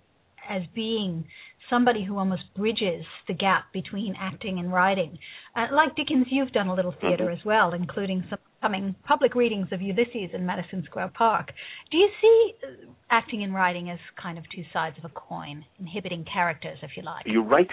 as 0.49 0.63
being 0.73 1.25
somebody 1.71 2.03
who 2.03 2.19
almost 2.19 2.43
bridges 2.55 3.03
the 3.27 3.33
gap 3.33 3.71
between 3.73 4.13
acting 4.19 4.59
and 4.59 4.71
writing. 4.71 5.17
Uh, 5.55 5.67
like 5.71 5.95
Dickens, 5.95 6.27
you've 6.29 6.51
done 6.51 6.67
a 6.67 6.73
little 6.75 6.91
theater 6.91 7.25
Mhm. 7.27 7.33
as 7.39 7.45
well, 7.45 7.73
including 7.73 8.23
some 8.29 8.39
coming 8.61 8.93
public 9.05 9.33
readings 9.33 9.71
of 9.71 9.81
Ulysses 9.81 10.29
in 10.33 10.45
Madison 10.45 10.83
Square 10.83 11.11
Park. 11.15 11.51
Do 11.89 11.97
you 11.97 12.09
see 12.21 12.55
uh, 12.63 12.67
acting 13.09 13.41
and 13.43 13.55
writing 13.55 13.89
as 13.89 13.99
kind 14.17 14.37
of 14.37 14.47
two 14.49 14.63
sides 14.71 14.97
of 14.99 15.05
a 15.05 15.09
coin, 15.09 15.65
inhibiting 15.79 16.25
characters, 16.25 16.77
if 16.83 16.95
you 16.95 17.03
like? 17.03 17.25
You 17.25 17.41
write 17.41 17.71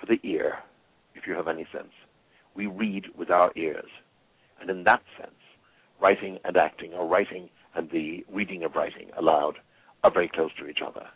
for 0.00 0.06
the 0.06 0.18
ear, 0.24 0.58
if 1.14 1.26
you 1.28 1.34
have 1.34 1.46
any 1.46 1.66
sense. 1.70 1.92
We 2.54 2.66
read 2.66 3.04
with 3.16 3.30
our 3.30 3.52
ears. 3.54 3.90
And 4.60 4.70
in 4.70 4.82
that 4.84 5.02
sense, 5.20 5.30
writing 6.00 6.38
and 6.44 6.56
acting, 6.56 6.94
or 6.94 7.06
writing 7.06 7.50
and 7.74 7.90
the 7.90 8.24
reading 8.32 8.64
of 8.64 8.74
writing 8.74 9.10
aloud, 9.16 9.58
are 10.02 10.10
very 10.10 10.28
close 10.28 10.50
to 10.54 10.66
each 10.66 10.80
other. 10.80 11.06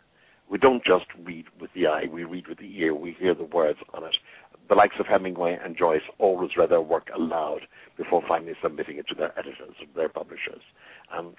We 0.51 0.57
don't 0.57 0.83
just 0.83 1.05
read 1.23 1.45
with 1.61 1.71
the 1.73 1.87
eye, 1.87 2.03
we 2.11 2.25
read 2.25 2.47
with 2.47 2.57
the 2.57 2.77
ear, 2.77 2.93
we 2.93 3.15
hear 3.17 3.33
the 3.33 3.45
words 3.45 3.79
on 3.93 4.03
it. 4.03 4.17
The 4.67 4.75
likes 4.75 4.97
of 4.99 5.07
Hemingway 5.07 5.57
and 5.63 5.77
Joyce 5.77 6.01
always 6.19 6.51
read 6.57 6.71
their 6.71 6.81
work 6.81 7.09
aloud 7.15 7.61
before 7.97 8.21
finally 8.27 8.51
submitting 8.61 8.97
it 8.97 9.07
to 9.07 9.15
their 9.15 9.31
editors, 9.39 9.75
or 9.79 9.87
their 9.95 10.09
publishers. 10.09 10.61
Um, 11.17 11.35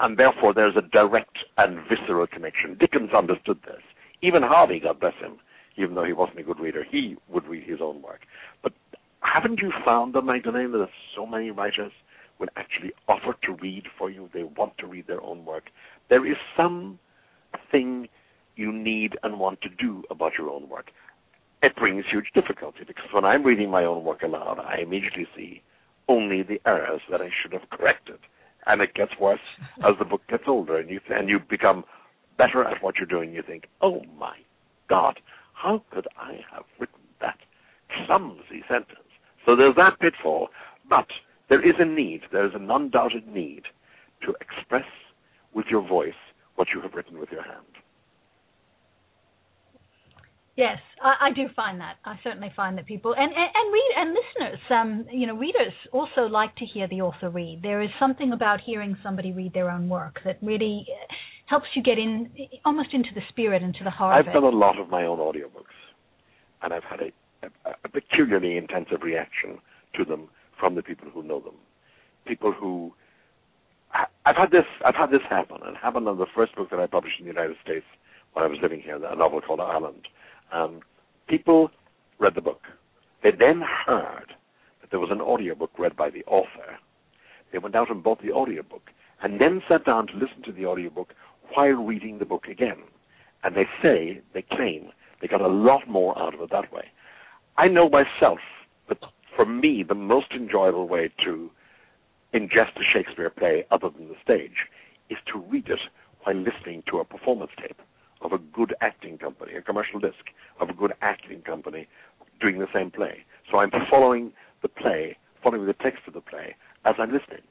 and 0.00 0.16
therefore, 0.16 0.54
there's 0.54 0.76
a 0.76 0.80
direct 0.80 1.36
and 1.58 1.78
visceral 1.90 2.26
connection. 2.26 2.78
Dickens 2.80 3.10
understood 3.12 3.58
this. 3.66 3.82
Even 4.22 4.42
Harvey, 4.42 4.80
God 4.80 4.98
bless 4.98 5.14
him, 5.20 5.36
even 5.76 5.94
though 5.94 6.04
he 6.04 6.14
wasn't 6.14 6.40
a 6.40 6.42
good 6.42 6.58
reader, 6.58 6.84
he 6.90 7.16
would 7.28 7.46
read 7.46 7.64
his 7.64 7.80
own 7.82 8.00
work. 8.00 8.20
But 8.62 8.72
haven't 9.20 9.60
you 9.60 9.72
found, 9.84 10.14
though, 10.14 10.22
Magdalena, 10.22 10.78
that 10.78 10.88
so 11.14 11.26
many 11.26 11.50
writers 11.50 11.92
will 12.38 12.48
actually 12.56 12.92
offer 13.08 13.36
to 13.44 13.52
read 13.60 13.84
for 13.98 14.10
you? 14.10 14.30
They 14.32 14.44
want 14.44 14.78
to 14.78 14.86
read 14.86 15.06
their 15.06 15.22
own 15.22 15.44
work. 15.44 15.64
There 16.08 16.26
is 16.26 16.38
some 16.56 16.98
thing 17.70 18.08
you 18.56 18.72
need 18.72 19.16
and 19.22 19.38
want 19.38 19.60
to 19.62 19.68
do 19.68 20.02
about 20.10 20.32
your 20.38 20.50
own 20.50 20.68
work. 20.68 20.86
It 21.62 21.76
brings 21.76 22.04
huge 22.10 22.26
difficulty 22.34 22.80
because 22.86 23.06
when 23.12 23.24
I'm 23.24 23.42
reading 23.42 23.70
my 23.70 23.84
own 23.84 24.04
work 24.04 24.22
aloud, 24.22 24.58
I 24.58 24.78
immediately 24.82 25.26
see 25.36 25.62
only 26.08 26.42
the 26.42 26.60
errors 26.66 27.00
that 27.10 27.20
I 27.20 27.30
should 27.42 27.52
have 27.52 27.70
corrected, 27.70 28.18
and 28.66 28.82
it 28.82 28.94
gets 28.94 29.12
worse 29.20 29.40
as 29.84 29.94
the 29.98 30.04
book 30.04 30.22
gets 30.28 30.44
older, 30.46 30.76
and 30.78 30.90
you 30.90 31.00
and 31.08 31.28
you 31.28 31.38
become 31.38 31.84
better 32.36 32.64
at 32.64 32.82
what 32.82 32.96
you're 32.96 33.06
doing. 33.06 33.32
You 33.32 33.42
think, 33.42 33.66
"Oh 33.80 34.02
my 34.18 34.36
God, 34.88 35.18
how 35.54 35.82
could 35.90 36.06
I 36.18 36.40
have 36.52 36.64
written 36.78 37.00
that 37.20 37.38
clumsy 38.06 38.62
sentence?" 38.68 39.08
So 39.46 39.56
there's 39.56 39.76
that 39.76 39.98
pitfall, 40.00 40.48
but 40.88 41.06
there 41.48 41.66
is 41.66 41.74
a 41.78 41.84
need. 41.84 42.22
There 42.32 42.46
is 42.46 42.54
an 42.54 42.70
undoubted 42.70 43.26
need 43.26 43.62
to 44.26 44.34
express 44.40 44.86
with 45.54 45.66
your 45.70 45.86
voice 45.86 46.14
what 46.56 46.68
you 46.74 46.80
have 46.80 46.94
written 46.94 47.18
with 47.18 47.30
your 47.30 47.42
hand. 47.42 47.64
Yes, 50.56 50.78
I, 51.02 51.28
I 51.28 51.32
do 51.34 51.48
find 51.56 51.80
that. 51.80 51.96
I 52.04 52.14
certainly 52.22 52.52
find 52.54 52.78
that 52.78 52.86
people 52.86 53.12
and 53.16 53.32
and, 53.32 53.50
and 53.54 53.72
read 53.72 53.92
and 53.96 54.14
listeners, 54.14 54.60
um, 54.70 55.06
you 55.12 55.26
know, 55.26 55.36
readers 55.36 55.72
also 55.92 56.22
like 56.22 56.54
to 56.56 56.64
hear 56.64 56.86
the 56.86 57.00
author 57.00 57.28
read. 57.28 57.60
There 57.62 57.82
is 57.82 57.90
something 57.98 58.32
about 58.32 58.60
hearing 58.64 58.96
somebody 59.02 59.32
read 59.32 59.52
their 59.52 59.68
own 59.70 59.88
work 59.88 60.20
that 60.24 60.38
really 60.42 60.86
uh, 60.88 61.14
helps 61.46 61.66
you 61.74 61.82
get 61.82 61.98
in 61.98 62.30
almost 62.64 62.90
into 62.92 63.08
the 63.14 63.20
spirit, 63.30 63.62
into 63.62 63.82
the 63.82 63.90
heart 63.90 64.14
I've 64.16 64.26
of 64.26 64.30
it. 64.30 64.34
done 64.34 64.44
a 64.44 64.56
lot 64.56 64.78
of 64.78 64.88
my 64.88 65.04
own 65.04 65.18
audiobooks, 65.18 65.74
and 66.62 66.72
I've 66.72 66.84
had 66.84 67.00
a, 67.00 67.46
a, 67.46 67.74
a 67.84 67.88
peculiarly 67.88 68.56
intensive 68.56 69.02
reaction 69.02 69.58
to 69.96 70.04
them 70.04 70.28
from 70.58 70.76
the 70.76 70.82
people 70.82 71.08
who 71.12 71.24
know 71.24 71.40
them. 71.40 71.56
People 72.26 72.52
who 72.52 72.92
I've 74.24 74.36
had 74.36 74.50
this 74.52 74.64
I've 74.84 74.94
had 74.94 75.10
this 75.10 75.20
happen. 75.28 75.58
It 75.66 75.76
happened 75.82 76.08
on 76.08 76.18
the 76.18 76.26
first 76.34 76.54
book 76.54 76.70
that 76.70 76.78
I 76.78 76.86
published 76.86 77.18
in 77.18 77.26
the 77.26 77.32
United 77.32 77.56
States 77.62 77.86
when 78.34 78.44
I 78.44 78.48
was 78.48 78.58
living 78.62 78.80
here, 78.80 78.96
a 78.96 79.16
novel 79.16 79.40
called 79.40 79.60
Ireland. 79.60 80.06
Um, 80.54 80.80
people 81.28 81.70
read 82.18 82.34
the 82.36 82.40
book. 82.40 82.62
They 83.22 83.30
then 83.30 83.62
heard 83.86 84.32
that 84.80 84.90
there 84.90 85.00
was 85.00 85.10
an 85.10 85.20
audiobook 85.20 85.70
read 85.78 85.96
by 85.96 86.10
the 86.10 86.24
author, 86.24 86.78
they 87.52 87.58
went 87.58 87.74
out 87.74 87.90
and 87.90 88.02
bought 88.02 88.22
the 88.22 88.32
audiobook 88.32 88.90
and 89.22 89.40
then 89.40 89.62
sat 89.68 89.84
down 89.84 90.06
to 90.08 90.12
listen 90.14 90.42
to 90.44 90.52
the 90.52 90.66
audiobook 90.66 91.14
while 91.54 91.84
reading 91.84 92.18
the 92.18 92.24
book 92.24 92.46
again. 92.50 92.78
And 93.42 93.56
they 93.56 93.66
say, 93.82 94.20
they 94.32 94.42
claim, 94.42 94.90
they 95.20 95.28
got 95.28 95.40
a 95.40 95.48
lot 95.48 95.88
more 95.88 96.18
out 96.18 96.34
of 96.34 96.40
it 96.40 96.50
that 96.50 96.72
way. 96.72 96.84
I 97.56 97.68
know 97.68 97.88
myself 97.88 98.38
that 98.88 98.98
for 99.36 99.46
me, 99.46 99.84
the 99.86 99.94
most 99.94 100.32
enjoyable 100.34 100.88
way 100.88 101.10
to 101.24 101.50
ingest 102.34 102.76
a 102.76 102.84
Shakespeare 102.92 103.30
play 103.30 103.64
other 103.70 103.88
than 103.88 104.08
the 104.08 104.16
stage 104.22 104.68
is 105.10 105.18
to 105.32 105.38
read 105.38 105.68
it 105.68 105.80
while 106.22 106.36
listening 106.36 106.82
to 106.90 106.98
a 106.98 107.04
performance 107.04 107.52
tape 107.60 107.80
of 108.22 108.32
a 108.32 108.38
good 108.38 108.74
acting 108.80 109.18
company, 109.18 109.54
a 109.54 109.62
commercial 109.62 110.00
disc 110.00 110.24
of 110.60 110.68
a 110.68 110.72
good 110.72 110.92
acting 111.02 111.42
company 111.42 111.86
doing 112.40 112.58
the 112.58 112.66
same 112.72 112.90
play. 112.90 113.24
So 113.50 113.58
I'm 113.58 113.70
following 113.90 114.32
the 114.62 114.68
play, 114.68 115.16
following 115.42 115.66
the 115.66 115.74
text 115.74 116.02
of 116.06 116.14
the 116.14 116.20
play 116.20 116.56
as 116.84 116.94
I'm 116.98 117.12
listening. 117.12 117.42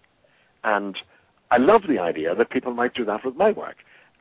And 0.64 0.98
I 1.52 1.58
love 1.58 1.82
the 1.88 2.00
idea 2.00 2.34
that 2.36 2.50
people 2.50 2.74
might 2.74 2.94
do 2.94 3.06
that 3.06 3.26
with 3.26 3.36
my 3.36 3.52
work. 3.52 3.78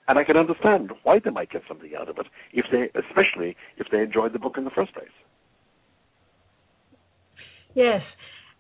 And 0.09 0.19
I 0.19 0.25
can 0.25 0.37
understand 0.37 0.91
why 1.05 1.21
they 1.21 1.31
might 1.31 1.51
get 1.51 1.63
something 1.69 1.93
out 1.99 2.09
of 2.09 2.19
it, 2.19 2.27
if 2.53 2.67
they, 2.73 2.91
especially 2.99 3.57
if 3.77 3.87
they 3.91 4.01
enjoyed 4.01 4.33
the 4.33 4.39
book 4.39 4.57
in 4.59 4.65
the 4.65 4.71
first 4.71 4.93
place. 4.93 5.07
Yes. 7.75 8.03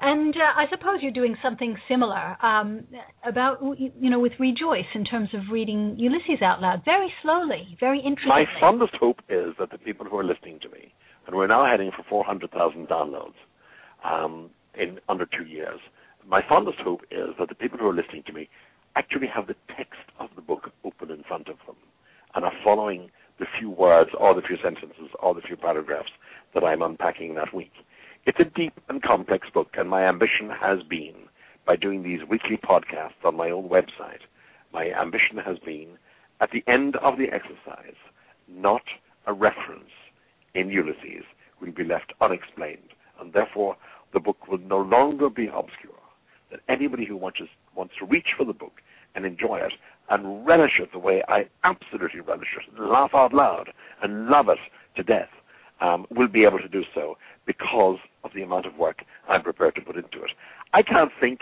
And 0.04 0.34
uh, 0.34 0.58
I 0.58 0.64
suppose 0.68 0.98
you're 1.00 1.12
doing 1.12 1.36
something 1.40 1.76
similar 1.88 2.36
um, 2.44 2.82
about, 3.24 3.62
you 3.78 4.10
know, 4.10 4.18
with 4.18 4.32
Re:Joyce 4.40 4.90
in 4.96 5.04
terms 5.04 5.28
of 5.32 5.42
reading 5.52 5.94
Ulysses 5.96 6.42
out 6.42 6.60
loud, 6.60 6.82
very 6.84 7.12
slowly, 7.22 7.76
very 7.78 8.00
intricately. 8.00 8.28
My 8.28 8.44
fondest 8.58 8.94
hope 8.98 9.20
is 9.28 9.54
that 9.60 9.70
the 9.70 9.78
people 9.78 10.04
who 10.04 10.18
are 10.18 10.24
listening 10.24 10.58
to 10.62 10.68
me, 10.70 10.92
and 11.26 11.36
we're 11.36 11.46
now 11.46 11.64
heading 11.64 11.92
for 11.96 12.02
400,000 12.10 12.88
downloads 12.88 13.38
um, 14.04 14.50
in 14.74 14.98
under 15.08 15.24
two 15.24 15.44
years, 15.44 15.78
my 16.26 16.40
fondest 16.48 16.78
hope 16.80 17.02
is 17.12 17.30
that 17.38 17.48
the 17.48 17.54
people 17.54 17.78
who 17.78 17.86
are 17.88 17.94
listening 17.94 18.24
to 18.26 18.32
me 18.32 18.48
actually 18.96 19.28
have 19.32 19.46
the 19.46 19.56
text 19.76 20.02
of 20.18 20.30
the 20.34 20.42
book 20.42 20.70
open 20.84 21.12
in 21.12 21.22
front 21.28 21.48
of 21.48 21.56
them 21.66 21.76
and 22.34 22.44
are 22.44 22.52
following 22.64 23.08
the 23.38 23.46
few 23.58 23.70
words 23.70 24.10
or 24.18 24.34
the 24.34 24.42
few 24.42 24.56
sentences 24.62 25.14
or 25.22 25.32
the 25.32 25.40
few 25.42 25.56
paragraphs 25.56 26.10
that 26.54 26.64
I'm 26.64 26.82
unpacking 26.82 27.34
that 27.36 27.54
week. 27.54 27.72
It's 28.24 28.38
a 28.38 28.44
deep 28.44 28.74
and 28.88 29.02
complex 29.02 29.48
book, 29.52 29.70
and 29.76 29.90
my 29.90 30.06
ambition 30.06 30.48
has 30.48 30.78
been, 30.88 31.14
by 31.66 31.74
doing 31.74 32.04
these 32.04 32.20
weekly 32.30 32.56
podcasts 32.56 33.24
on 33.24 33.36
my 33.36 33.50
own 33.50 33.68
website, 33.68 34.22
my 34.72 34.92
ambition 34.92 35.38
has 35.44 35.58
been, 35.58 35.98
at 36.40 36.50
the 36.52 36.62
end 36.72 36.94
of 37.02 37.18
the 37.18 37.26
exercise, 37.32 37.96
not 38.48 38.82
a 39.26 39.32
reference 39.32 39.90
in 40.54 40.70
Ulysses 40.70 41.24
will 41.60 41.72
be 41.72 41.82
left 41.82 42.12
unexplained, 42.20 42.94
and 43.20 43.32
therefore 43.32 43.76
the 44.12 44.20
book 44.20 44.46
will 44.46 44.58
no 44.58 44.78
longer 44.78 45.28
be 45.28 45.48
obscure. 45.48 45.98
That 46.52 46.60
anybody 46.68 47.04
who 47.04 47.16
wants, 47.16 47.40
wants 47.74 47.94
to 47.98 48.06
reach 48.06 48.28
for 48.38 48.44
the 48.44 48.52
book 48.52 48.82
and 49.16 49.26
enjoy 49.26 49.58
it 49.58 49.72
and 50.10 50.46
relish 50.46 50.78
it 50.78 50.92
the 50.92 50.98
way 51.00 51.24
I 51.26 51.48
absolutely 51.64 52.20
relish 52.20 52.56
it, 52.56 52.80
laugh 52.80 53.10
out 53.14 53.34
loud 53.34 53.70
and 54.00 54.28
love 54.28 54.48
it 54.48 54.58
to 54.96 55.02
death, 55.02 55.30
um, 55.82 56.06
will 56.10 56.28
be 56.28 56.44
able 56.44 56.58
to 56.58 56.68
do 56.68 56.82
so 56.94 57.16
because 57.46 57.98
of 58.24 58.30
the 58.34 58.42
amount 58.42 58.66
of 58.66 58.76
work 58.76 59.02
I'm 59.28 59.42
prepared 59.42 59.74
to 59.74 59.80
put 59.80 59.96
into 59.96 60.22
it. 60.22 60.30
I 60.72 60.82
can't 60.82 61.10
think 61.20 61.40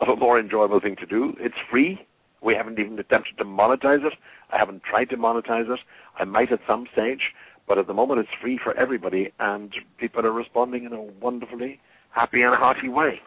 of 0.00 0.08
a 0.08 0.16
more 0.16 0.38
enjoyable 0.38 0.80
thing 0.80 0.96
to 1.00 1.06
do. 1.06 1.34
It's 1.40 1.54
free. 1.70 2.06
We 2.42 2.54
haven't 2.54 2.78
even 2.78 2.98
attempted 2.98 3.38
to 3.38 3.44
monetize 3.44 4.04
it. 4.04 4.12
I 4.52 4.58
haven't 4.58 4.82
tried 4.82 5.08
to 5.10 5.16
monetize 5.16 5.72
it. 5.72 5.80
I 6.18 6.24
might 6.24 6.52
at 6.52 6.60
some 6.68 6.86
stage, 6.92 7.32
but 7.66 7.78
at 7.78 7.86
the 7.86 7.94
moment 7.94 8.20
it's 8.20 8.28
free 8.40 8.60
for 8.62 8.76
everybody, 8.78 9.32
and 9.40 9.72
people 9.98 10.26
are 10.26 10.32
responding 10.32 10.84
in 10.84 10.92
a 10.92 11.00
wonderfully 11.00 11.80
happy 12.10 12.42
and 12.42 12.54
hearty 12.54 12.88
way. 12.88 13.20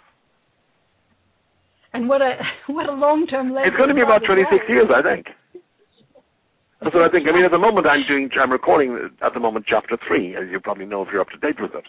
And 1.94 2.08
what 2.08 2.22
a 2.22 2.36
what 2.68 2.88
a 2.88 2.94
long 2.94 3.26
term 3.26 3.52
It's 3.58 3.76
going 3.76 3.90
to 3.90 3.96
be 3.96 4.02
about 4.02 4.22
26 4.26 4.66
years, 4.70 4.88
I 4.94 5.02
think. 5.02 5.28
That's 6.82 6.94
what 6.94 7.04
I 7.04 7.10
think. 7.10 7.28
I 7.28 7.34
mean, 7.34 7.44
at 7.44 7.52
the 7.52 7.58
moment, 7.58 7.88
I'm 7.88 8.06
doing, 8.08 8.30
I'm 8.40 8.52
recording 8.52 9.10
at 9.26 9.34
the 9.34 9.40
moment 9.40 9.66
chapter 9.68 9.98
three, 10.08 10.36
as 10.36 10.44
you 10.52 10.60
probably 10.60 10.86
know 10.86 11.02
if 11.02 11.10
you're 11.12 11.22
up 11.22 11.30
to 11.30 11.38
date 11.38 11.60
with 11.60 11.74
it, 11.74 11.86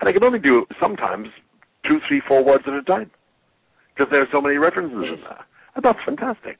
and 0.00 0.08
I 0.08 0.12
can 0.12 0.24
only 0.24 0.40
do 0.40 0.66
sometimes 0.80 1.28
two, 1.86 1.98
three, 2.08 2.20
four 2.26 2.44
words 2.44 2.64
at 2.66 2.74
a 2.74 2.82
time 2.82 3.10
because 3.94 4.10
there 4.10 4.20
are 4.20 4.28
so 4.32 4.40
many 4.40 4.56
references 4.56 4.96
in 4.98 5.20
there. 5.22 5.44
And 5.76 5.84
that's 5.84 5.98
fantastic. 6.04 6.58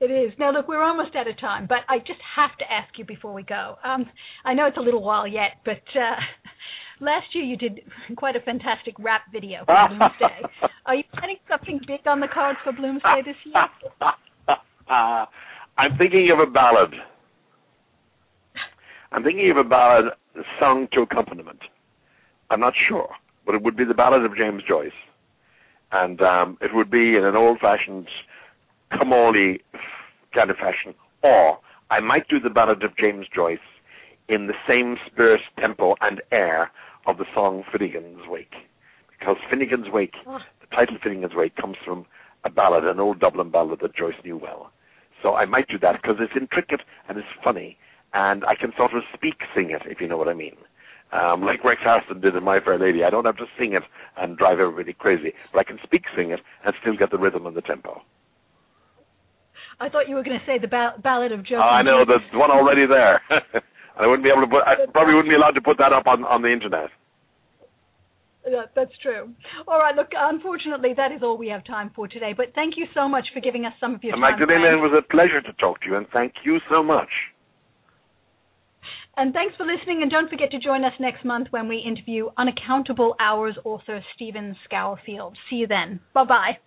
It 0.00 0.10
is. 0.10 0.32
Now, 0.38 0.52
look, 0.52 0.68
we're 0.68 0.82
almost 0.82 1.16
out 1.16 1.26
of 1.26 1.38
time, 1.40 1.66
but 1.66 1.78
I 1.88 1.98
just 1.98 2.20
have 2.36 2.56
to 2.58 2.64
ask 2.70 2.98
you 2.98 3.04
before 3.04 3.32
we 3.32 3.42
go. 3.42 3.76
Um, 3.82 4.04
I 4.44 4.52
know 4.52 4.66
it's 4.66 4.76
a 4.76 4.80
little 4.80 5.02
while 5.02 5.26
yet, 5.26 5.52
but 5.64 5.80
uh, 5.94 6.16
last 7.00 7.26
year 7.32 7.44
you 7.44 7.56
did 7.56 7.80
quite 8.16 8.36
a 8.36 8.40
fantastic 8.40 8.94
rap 8.98 9.22
video 9.32 9.64
for 9.64 9.74
Bloomsday. 9.90 10.68
Are 10.84 10.94
you 10.96 11.04
planning 11.16 11.38
something 11.48 11.80
big 11.86 12.06
on 12.06 12.20
the 12.20 12.28
cards 12.28 12.58
for 12.62 12.72
Bloomsday 12.72 13.24
this 13.24 13.36
year? 13.44 13.54
I'm 15.78 15.96
thinking 15.98 16.30
of 16.32 16.38
a 16.38 16.50
ballad. 16.50 16.94
I'm 19.12 19.22
thinking 19.22 19.50
of 19.50 19.58
a 19.58 19.68
ballad 19.68 20.06
sung 20.58 20.88
to 20.92 21.02
accompaniment. 21.02 21.60
I'm 22.50 22.60
not 22.60 22.74
sure, 22.88 23.10
but 23.44 23.54
it 23.54 23.62
would 23.62 23.76
be 23.76 23.84
the 23.84 23.94
ballad 23.94 24.24
of 24.24 24.36
James 24.36 24.62
Joyce, 24.66 24.90
and 25.92 26.20
um, 26.22 26.58
it 26.60 26.70
would 26.74 26.90
be 26.90 27.16
in 27.16 27.24
an 27.24 27.36
old-fashioned, 27.36 28.08
come 28.90 29.12
kind 30.34 30.50
of 30.50 30.56
fashion, 30.56 30.94
or 31.22 31.58
I 31.90 32.00
might 32.00 32.28
do 32.28 32.40
the 32.40 32.50
ballad 32.50 32.82
of 32.82 32.96
James 32.96 33.26
Joyce 33.34 33.58
in 34.28 34.46
the 34.46 34.54
same 34.68 34.96
spirit, 35.06 35.40
tempo, 35.58 35.94
and 36.00 36.22
air 36.32 36.70
of 37.06 37.18
the 37.18 37.24
song 37.34 37.64
Finnegan's 37.70 38.22
Wake. 38.28 38.54
Because 39.18 39.36
Finnegan's 39.50 39.86
Wake, 39.92 40.14
oh. 40.26 40.38
the 40.60 40.74
title 40.74 40.96
Finnegan's 41.02 41.34
Wake, 41.34 41.56
comes 41.56 41.76
from 41.84 42.06
a 42.44 42.50
ballad, 42.50 42.84
an 42.84 43.00
old 43.00 43.20
Dublin 43.20 43.50
ballad 43.50 43.80
that 43.82 43.94
Joyce 43.94 44.14
knew 44.24 44.36
well. 44.36 44.72
So 45.26 45.34
I 45.34 45.44
might 45.44 45.66
do 45.66 45.76
that 45.80 46.00
because 46.00 46.18
it's 46.20 46.32
intricate 46.40 46.82
and 47.08 47.18
it's 47.18 47.26
funny, 47.42 47.76
and 48.14 48.44
I 48.44 48.54
can 48.54 48.70
sort 48.76 48.94
of 48.94 49.02
speak 49.12 49.34
sing 49.56 49.70
it, 49.72 49.82
if 49.90 50.00
you 50.00 50.06
know 50.06 50.16
what 50.16 50.28
I 50.28 50.34
mean. 50.34 50.54
Um, 51.10 51.42
like 51.42 51.64
Rex 51.64 51.80
Harrison 51.82 52.20
did 52.20 52.36
in 52.36 52.44
My 52.44 52.60
Fair 52.60 52.78
Lady. 52.78 53.02
I 53.02 53.10
don't 53.10 53.24
have 53.24 53.36
to 53.38 53.46
sing 53.58 53.72
it 53.72 53.82
and 54.16 54.38
drive 54.38 54.60
everybody 54.60 54.92
crazy, 54.92 55.32
but 55.52 55.58
I 55.58 55.64
can 55.64 55.80
speak 55.82 56.02
sing 56.16 56.30
it 56.30 56.38
and 56.64 56.72
still 56.80 56.96
get 56.96 57.10
the 57.10 57.18
rhythm 57.18 57.44
and 57.44 57.56
the 57.56 57.60
tempo. 57.62 58.02
I 59.80 59.88
thought 59.88 60.08
you 60.08 60.14
were 60.14 60.22
going 60.22 60.38
to 60.38 60.46
say 60.46 60.60
the 60.60 60.68
ba- 60.68 60.94
ballad 61.02 61.32
of 61.32 61.44
Joe. 61.44 61.56
Oh, 61.58 61.74
I 61.74 61.82
know 61.82 62.04
there's 62.06 62.22
one 62.32 62.52
already 62.52 62.86
there. 62.86 63.20
I 63.98 64.06
wouldn't 64.06 64.22
be 64.22 64.30
able 64.30 64.42
to 64.42 64.46
put. 64.46 64.62
I 64.62 64.86
probably 64.92 65.14
wouldn't 65.14 65.32
be 65.32 65.34
allowed 65.34 65.58
to 65.58 65.60
put 65.60 65.76
that 65.78 65.92
up 65.92 66.06
on 66.06 66.22
on 66.22 66.42
the 66.42 66.52
internet. 66.52 66.90
Yeah, 68.46 68.62
that's 68.76 68.92
true. 69.02 69.30
All 69.66 69.78
right, 69.78 69.94
look, 69.96 70.10
unfortunately, 70.16 70.90
that 70.96 71.10
is 71.10 71.22
all 71.22 71.36
we 71.36 71.48
have 71.48 71.64
time 71.64 71.90
for 71.94 72.06
today. 72.06 72.32
But 72.36 72.54
thank 72.54 72.74
you 72.76 72.86
so 72.94 73.08
much 73.08 73.26
for 73.34 73.40
giving 73.40 73.64
us 73.64 73.72
some 73.80 73.94
of 73.94 74.04
your 74.04 74.12
time. 74.12 74.20
Magdalena, 74.20 74.78
it 74.78 74.80
was 74.80 74.92
a 74.96 75.02
pleasure 75.02 75.40
to 75.40 75.52
talk 75.54 75.80
to 75.80 75.86
you, 75.86 75.96
and 75.96 76.06
thank 76.12 76.32
you 76.44 76.58
so 76.70 76.82
much. 76.82 77.08
And 79.16 79.32
thanks 79.32 79.56
for 79.56 79.64
listening. 79.64 80.02
And 80.02 80.10
don't 80.10 80.30
forget 80.30 80.50
to 80.50 80.60
join 80.60 80.84
us 80.84 80.92
next 81.00 81.24
month 81.24 81.48
when 81.50 81.68
we 81.68 81.78
interview 81.78 82.28
Unaccountable 82.36 83.16
Hours 83.18 83.56
author 83.64 84.00
Stephen 84.14 84.54
Scourfield. 84.64 85.36
See 85.48 85.56
you 85.56 85.66
then. 85.66 86.00
Bye 86.14 86.24
bye. 86.24 86.58